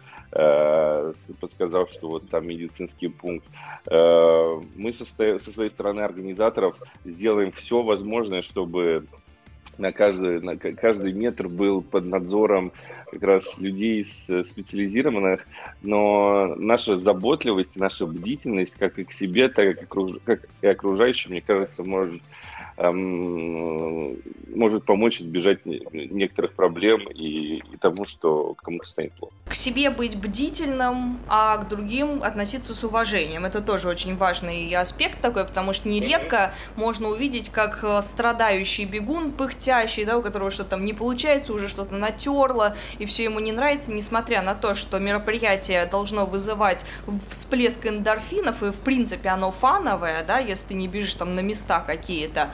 подсказав, 1.40 1.90
что 1.90 2.08
вот 2.08 2.28
там 2.28 2.46
медицинский 2.46 3.08
пункт. 3.08 3.46
Мы 3.90 4.92
со 4.92 5.04
своей 5.04 5.70
стороны 5.70 6.00
организаторов 6.00 6.76
сделаем 7.04 7.52
все 7.52 7.82
возможное, 7.82 8.42
чтобы 8.42 9.06
на 9.78 9.92
каждый, 9.92 10.40
на 10.40 10.56
каждый 10.56 11.12
метр 11.12 11.48
был 11.48 11.82
под 11.82 12.06
надзором 12.06 12.72
как 13.10 13.22
раз 13.22 13.58
людей 13.58 14.04
специализированных, 14.04 15.46
но 15.82 16.54
наша 16.56 16.98
заботливость, 16.98 17.76
наша 17.76 18.06
бдительность 18.06 18.76
как 18.76 18.98
и 18.98 19.04
к 19.04 19.12
себе, 19.12 19.48
так 19.48 19.82
и 19.82 19.86
к 19.86 20.66
окружающим, 20.66 21.30
мне 21.32 21.40
кажется, 21.40 21.84
может 21.84 22.20
может 24.56 24.84
помочь 24.84 25.20
избежать 25.20 25.60
некоторых 25.64 26.52
проблем 26.52 27.08
и, 27.08 27.56
и 27.58 27.76
тому, 27.80 28.04
что 28.04 28.54
кому-то 28.62 28.86
станет 28.86 29.12
плохо. 29.12 29.32
К 29.46 29.54
себе 29.54 29.90
быть 29.90 30.16
бдительным, 30.16 31.18
а 31.28 31.56
к 31.58 31.68
другим 31.68 32.22
относиться 32.22 32.74
с 32.74 32.84
уважением. 32.84 33.44
Это 33.44 33.60
тоже 33.62 33.88
очень 33.88 34.16
важный 34.16 34.74
аспект 34.74 35.20
такой, 35.20 35.46
потому 35.46 35.72
что 35.72 35.88
нередко 35.88 36.52
можно 36.74 37.08
увидеть, 37.08 37.50
как 37.50 37.80
э, 37.82 38.02
страдающий 38.02 38.84
бегун, 38.84 39.32
пыхтящий, 39.32 40.04
да, 40.04 40.18
у 40.18 40.22
которого 40.22 40.50
что-то 40.50 40.70
там 40.70 40.84
не 40.84 40.92
получается, 40.92 41.52
уже 41.52 41.68
что-то 41.68 41.94
натерло, 41.94 42.76
и 42.98 43.06
все 43.06 43.24
ему 43.24 43.40
не 43.40 43.52
нравится, 43.52 43.92
несмотря 43.92 44.42
на 44.42 44.54
то, 44.54 44.74
что 44.74 44.98
мероприятие 44.98 45.86
должно 45.86 46.26
вызывать 46.26 46.84
всплеск 47.30 47.86
эндорфинов, 47.86 48.62
и 48.62 48.70
в 48.70 48.78
принципе 48.78 49.28
оно 49.30 49.52
фановое, 49.52 50.24
да, 50.24 50.38
если 50.38 50.68
ты 50.68 50.74
не 50.74 50.88
бежишь 50.88 51.14
там 51.14 51.34
на 51.34 51.40
места 51.40 51.80
какие-то, 51.80 52.48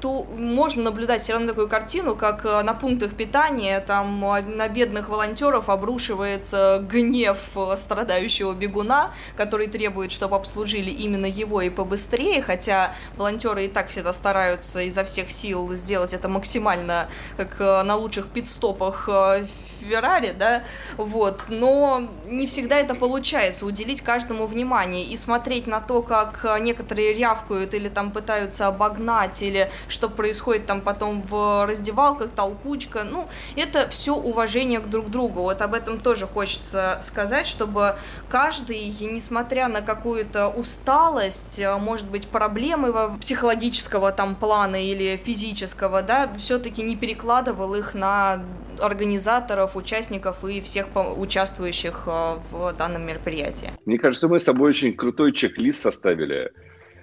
то 0.00 0.26
можно 0.36 0.82
наблюдать 0.82 1.22
все 1.22 1.34
равно 1.34 1.48
такую 1.48 1.68
картину, 1.68 2.16
как 2.16 2.44
э, 2.44 2.62
на 2.62 2.74
пунктах 2.74 3.14
питания 3.14 3.80
там 3.80 4.20
на 4.20 4.68
бедных 4.68 5.08
волонтеров 5.08 5.68
обрушивается 5.68 6.84
гнев 6.88 7.38
страдающего 7.76 8.52
бегуна, 8.52 9.10
который 9.36 9.68
требует, 9.68 10.12
чтобы 10.12 10.36
обслужили 10.36 10.90
именно 10.90 11.26
его 11.26 11.62
и 11.62 11.70
побыстрее, 11.70 12.42
хотя 12.42 12.94
волонтеры 13.16 13.66
и 13.66 13.68
так 13.68 13.88
всегда 13.88 14.12
стараются 14.12 14.80
изо 14.82 15.04
всех 15.04 15.30
сил 15.30 15.74
сделать 15.74 16.12
это 16.12 16.28
максимально 16.28 17.08
как 17.36 17.60
э, 17.60 17.82
на 17.82 17.96
лучших 17.96 18.28
пидстопах 18.28 19.08
э, 19.08 19.46
Феррари, 19.88 20.34
да, 20.38 20.62
вот, 20.96 21.44
но 21.48 22.08
не 22.26 22.46
всегда 22.46 22.78
это 22.78 22.94
получается, 22.94 23.66
уделить 23.66 24.02
каждому 24.02 24.46
внимание 24.46 25.04
и 25.04 25.16
смотреть 25.16 25.66
на 25.66 25.80
то, 25.80 26.02
как 26.02 26.44
некоторые 26.60 27.12
рявкают 27.12 27.74
или 27.74 27.88
там 27.88 28.10
пытаются 28.10 28.66
обогнать, 28.66 29.42
или 29.42 29.70
что 29.88 30.08
происходит 30.08 30.66
там 30.66 30.80
потом 30.80 31.22
в 31.22 31.66
раздевалках, 31.66 32.30
толкучка, 32.30 33.04
ну, 33.04 33.28
это 33.56 33.88
все 33.88 34.14
уважение 34.14 34.80
к 34.80 34.88
друг 34.88 35.10
другу, 35.10 35.42
вот 35.42 35.62
об 35.62 35.74
этом 35.74 35.98
тоже 35.98 36.26
хочется 36.26 36.98
сказать, 37.02 37.46
чтобы 37.46 37.96
каждый, 38.28 38.88
несмотря 39.00 39.68
на 39.68 39.82
какую-то 39.82 40.48
усталость, 40.48 41.60
может 41.78 42.06
быть, 42.06 42.28
проблемы 42.28 43.16
психологического 43.20 44.12
там 44.12 44.34
плана 44.34 44.82
или 44.82 45.16
физического, 45.16 46.02
да, 46.02 46.30
все-таки 46.38 46.82
не 46.82 46.96
перекладывал 46.96 47.74
их 47.74 47.94
на 47.94 48.42
организаторов, 48.80 49.73
участников 49.76 50.44
и 50.44 50.60
всех 50.60 50.88
участвующих 51.16 52.04
э, 52.06 52.36
в 52.50 52.72
данном 52.76 53.06
мероприятии. 53.06 53.70
Мне 53.84 53.98
кажется, 53.98 54.28
мы 54.28 54.38
с 54.38 54.44
тобой 54.44 54.70
очень 54.70 54.94
крутой 54.94 55.32
чек-лист 55.32 55.82
составили 55.82 56.52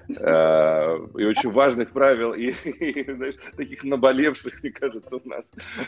э, 0.09 1.07
и 1.17 1.23
очень 1.23 1.51
важных 1.51 1.91
правил, 1.91 2.33
и, 2.33 2.53
и 2.65 3.11
знаешь, 3.13 3.35
таких 3.55 3.83
наболевших, 3.83 4.61
мне 4.63 4.71
кажется, 4.71 5.17
у 5.17 5.29
нас, 5.29 5.43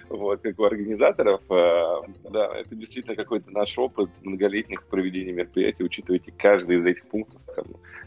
вот, 0.09 0.41
как 0.41 0.59
у 0.59 0.63
организаторов. 0.63 1.41
Э, 1.49 2.01
да, 2.29 2.55
это 2.55 2.75
действительно 2.75 3.15
какой-то 3.15 3.51
наш 3.51 3.77
опыт 3.77 4.09
многолетних 4.21 4.83
проведения 4.83 5.33
мероприятий, 5.33 5.83
учитывайте 5.83 6.33
каждый 6.37 6.77
из 6.77 6.85
этих 6.85 7.05
пунктов. 7.07 7.41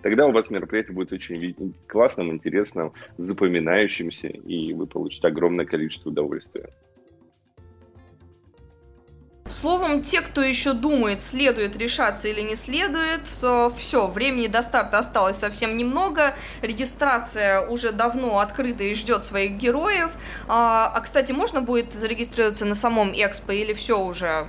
Тогда 0.02 0.26
у 0.26 0.32
вас 0.32 0.50
мероприятие 0.50 0.94
будет 0.94 1.12
очень 1.12 1.74
классным, 1.86 2.30
интересным, 2.30 2.92
запоминающимся, 3.18 4.28
и 4.28 4.72
вы 4.72 4.86
получите 4.86 5.26
огромное 5.28 5.64
количество 5.64 6.10
удовольствия. 6.10 6.70
Словом, 9.48 10.02
те, 10.02 10.22
кто 10.22 10.42
еще 10.42 10.72
думает, 10.72 11.22
следует 11.22 11.76
решаться 11.76 12.26
или 12.26 12.40
не 12.40 12.56
следует, 12.56 13.22
э, 13.42 13.70
все, 13.78 14.08
времени 14.08 14.48
до 14.48 14.60
старта 14.60 14.98
осталось 14.98 15.36
совсем 15.36 15.76
немного, 15.76 16.34
регистрация 16.62 17.60
уже 17.60 17.92
давно 17.92 18.40
открыта 18.40 18.82
и 18.82 18.94
ждет 18.94 19.22
своих 19.22 19.52
героев. 19.52 20.10
А, 20.48 20.90
а 20.92 21.00
кстати, 21.00 21.30
можно 21.30 21.62
будет 21.62 21.92
зарегистрироваться 21.92 22.64
на 22.64 22.74
самом 22.74 23.12
Экспо 23.12 23.52
или 23.52 23.72
все 23.72 24.00
уже 24.00 24.48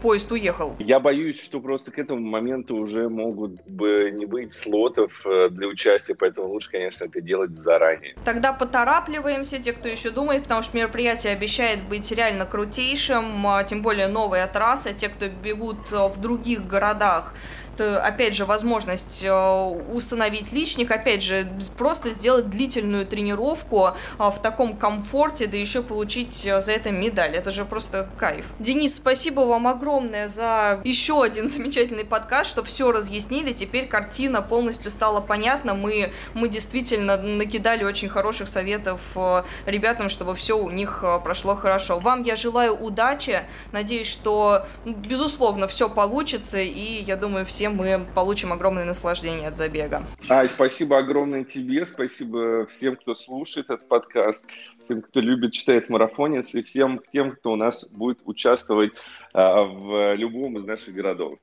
поезд 0.00 0.30
уехал? 0.32 0.76
Я 0.78 1.00
боюсь, 1.00 1.40
что 1.40 1.60
просто 1.60 1.90
к 1.90 1.98
этому 1.98 2.20
моменту 2.20 2.76
уже 2.76 3.08
могут 3.08 3.62
бы 3.66 4.10
не 4.12 4.26
быть 4.26 4.52
слотов 4.52 5.20
э, 5.24 5.48
для 5.50 5.68
участия, 5.68 6.14
поэтому 6.14 6.48
лучше, 6.48 6.70
конечно, 6.70 7.04
это 7.04 7.20
делать 7.20 7.50
заранее. 7.50 8.14
Тогда 8.24 8.52
поторапливаемся, 8.52 9.62
те, 9.62 9.72
кто 9.72 9.88
еще 9.88 10.10
думает, 10.10 10.44
потому 10.44 10.62
что 10.62 10.76
мероприятие 10.76 11.32
обещает 11.32 11.82
быть 11.88 12.10
реально 12.12 12.46
крутейшим, 12.46 13.46
а, 13.46 13.64
тем 13.64 13.82
более 13.82 14.08
новая 14.08 14.46
трасса, 14.46 14.94
те, 14.94 15.08
кто 15.08 15.26
бегут 15.28 15.92
э, 15.92 15.96
в 16.08 16.20
других 16.20 16.66
городах, 16.66 17.34
опять 17.82 18.34
же, 18.34 18.44
возможность 18.44 19.22
э, 19.24 19.30
установить 19.92 20.52
личник, 20.52 20.90
опять 20.90 21.22
же, 21.22 21.46
просто 21.76 22.10
сделать 22.10 22.48
длительную 22.50 23.06
тренировку 23.06 23.88
э, 23.88 23.92
в 24.18 24.38
таком 24.40 24.76
комфорте, 24.76 25.46
да 25.46 25.56
еще 25.56 25.82
получить 25.82 26.44
э, 26.46 26.60
за 26.60 26.72
это 26.72 26.90
медаль. 26.90 27.32
Это 27.36 27.50
же 27.50 27.64
просто 27.64 28.08
кайф. 28.16 28.46
Денис, 28.58 28.96
спасибо 28.96 29.40
вам 29.40 29.66
огромное 29.66 30.28
за 30.28 30.80
еще 30.84 31.22
один 31.22 31.48
замечательный 31.48 32.04
подкаст, 32.04 32.50
что 32.50 32.62
все 32.62 32.92
разъяснили. 32.92 33.52
Теперь 33.52 33.86
картина 33.86 34.42
полностью 34.42 34.90
стала 34.90 35.20
понятна. 35.20 35.74
Мы, 35.74 36.12
мы 36.34 36.48
действительно 36.48 37.16
накидали 37.16 37.84
очень 37.84 38.08
хороших 38.08 38.48
советов 38.48 39.00
ребятам, 39.66 40.08
чтобы 40.08 40.34
все 40.34 40.58
у 40.58 40.70
них 40.70 41.04
прошло 41.24 41.54
хорошо. 41.54 41.98
Вам 41.98 42.22
я 42.22 42.36
желаю 42.36 42.74
удачи. 42.74 43.42
Надеюсь, 43.72 44.08
что, 44.08 44.66
безусловно, 44.84 45.68
все 45.68 45.88
получится. 45.88 46.60
И 46.60 47.02
я 47.02 47.16
думаю, 47.16 47.44
все 47.44 47.68
мы 47.72 48.04
получим 48.14 48.52
огромное 48.52 48.84
наслаждение 48.84 49.48
от 49.48 49.56
забега. 49.56 50.02
Ай, 50.28 50.48
спасибо 50.48 50.98
огромное 50.98 51.44
тебе, 51.44 51.84
спасибо 51.86 52.66
всем, 52.66 52.96
кто 52.96 53.14
слушает 53.14 53.70
этот 53.70 53.88
подкаст, 53.88 54.42
всем, 54.84 55.02
кто 55.02 55.20
любит, 55.20 55.52
читает 55.52 55.88
марафонец, 55.88 56.54
и 56.54 56.62
всем 56.62 57.00
тем, 57.12 57.32
кто 57.32 57.52
у 57.52 57.56
нас 57.56 57.84
будет 57.88 58.18
участвовать 58.24 58.92
а, 59.32 59.62
в 59.62 60.14
любом 60.14 60.58
из 60.58 60.64
наших 60.64 60.94
городов. 60.94 61.38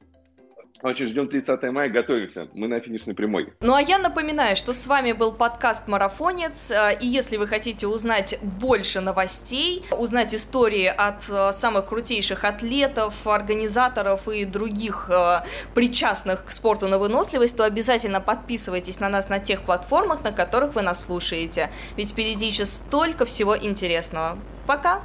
Очень 0.81 1.07
ждем 1.07 1.27
30 1.27 1.61
мая, 1.71 1.89
готовимся. 1.89 2.47
Мы 2.53 2.67
на 2.69 2.79
финишной 2.79 3.13
прямой. 3.13 3.51
Ну 3.59 3.73
а 3.73 3.81
я 3.81 3.99
напоминаю, 3.99 4.55
что 4.55 4.71
с 4.71 4.87
вами 4.87 5.11
был 5.11 5.33
подкаст 5.33 5.89
«Марафонец», 5.89 6.71
э, 6.71 6.97
и 7.01 7.05
если 7.05 7.35
вы 7.35 7.47
хотите 7.47 7.85
узнать 7.87 8.39
больше 8.41 9.01
новостей, 9.01 9.83
узнать 9.91 10.33
истории 10.33 10.85
от 10.85 11.27
э, 11.29 11.51
самых 11.51 11.87
крутейших 11.87 12.45
атлетов, 12.45 13.27
организаторов 13.27 14.29
и 14.29 14.45
других 14.45 15.09
э, 15.09 15.41
причастных 15.73 16.45
к 16.45 16.51
спорту 16.51 16.87
на 16.87 16.97
выносливость, 16.97 17.57
то 17.57 17.65
обязательно 17.65 18.21
подписывайтесь 18.21 19.01
на 19.01 19.09
нас 19.09 19.27
на 19.27 19.39
тех 19.39 19.61
платформах, 19.61 20.23
на 20.23 20.31
которых 20.31 20.75
вы 20.75 20.81
нас 20.81 21.03
слушаете. 21.03 21.69
Ведь 21.97 22.11
впереди 22.11 22.47
еще 22.47 22.63
столько 22.63 23.25
всего 23.25 23.57
интересного. 23.57 24.37
Пока! 24.65 25.01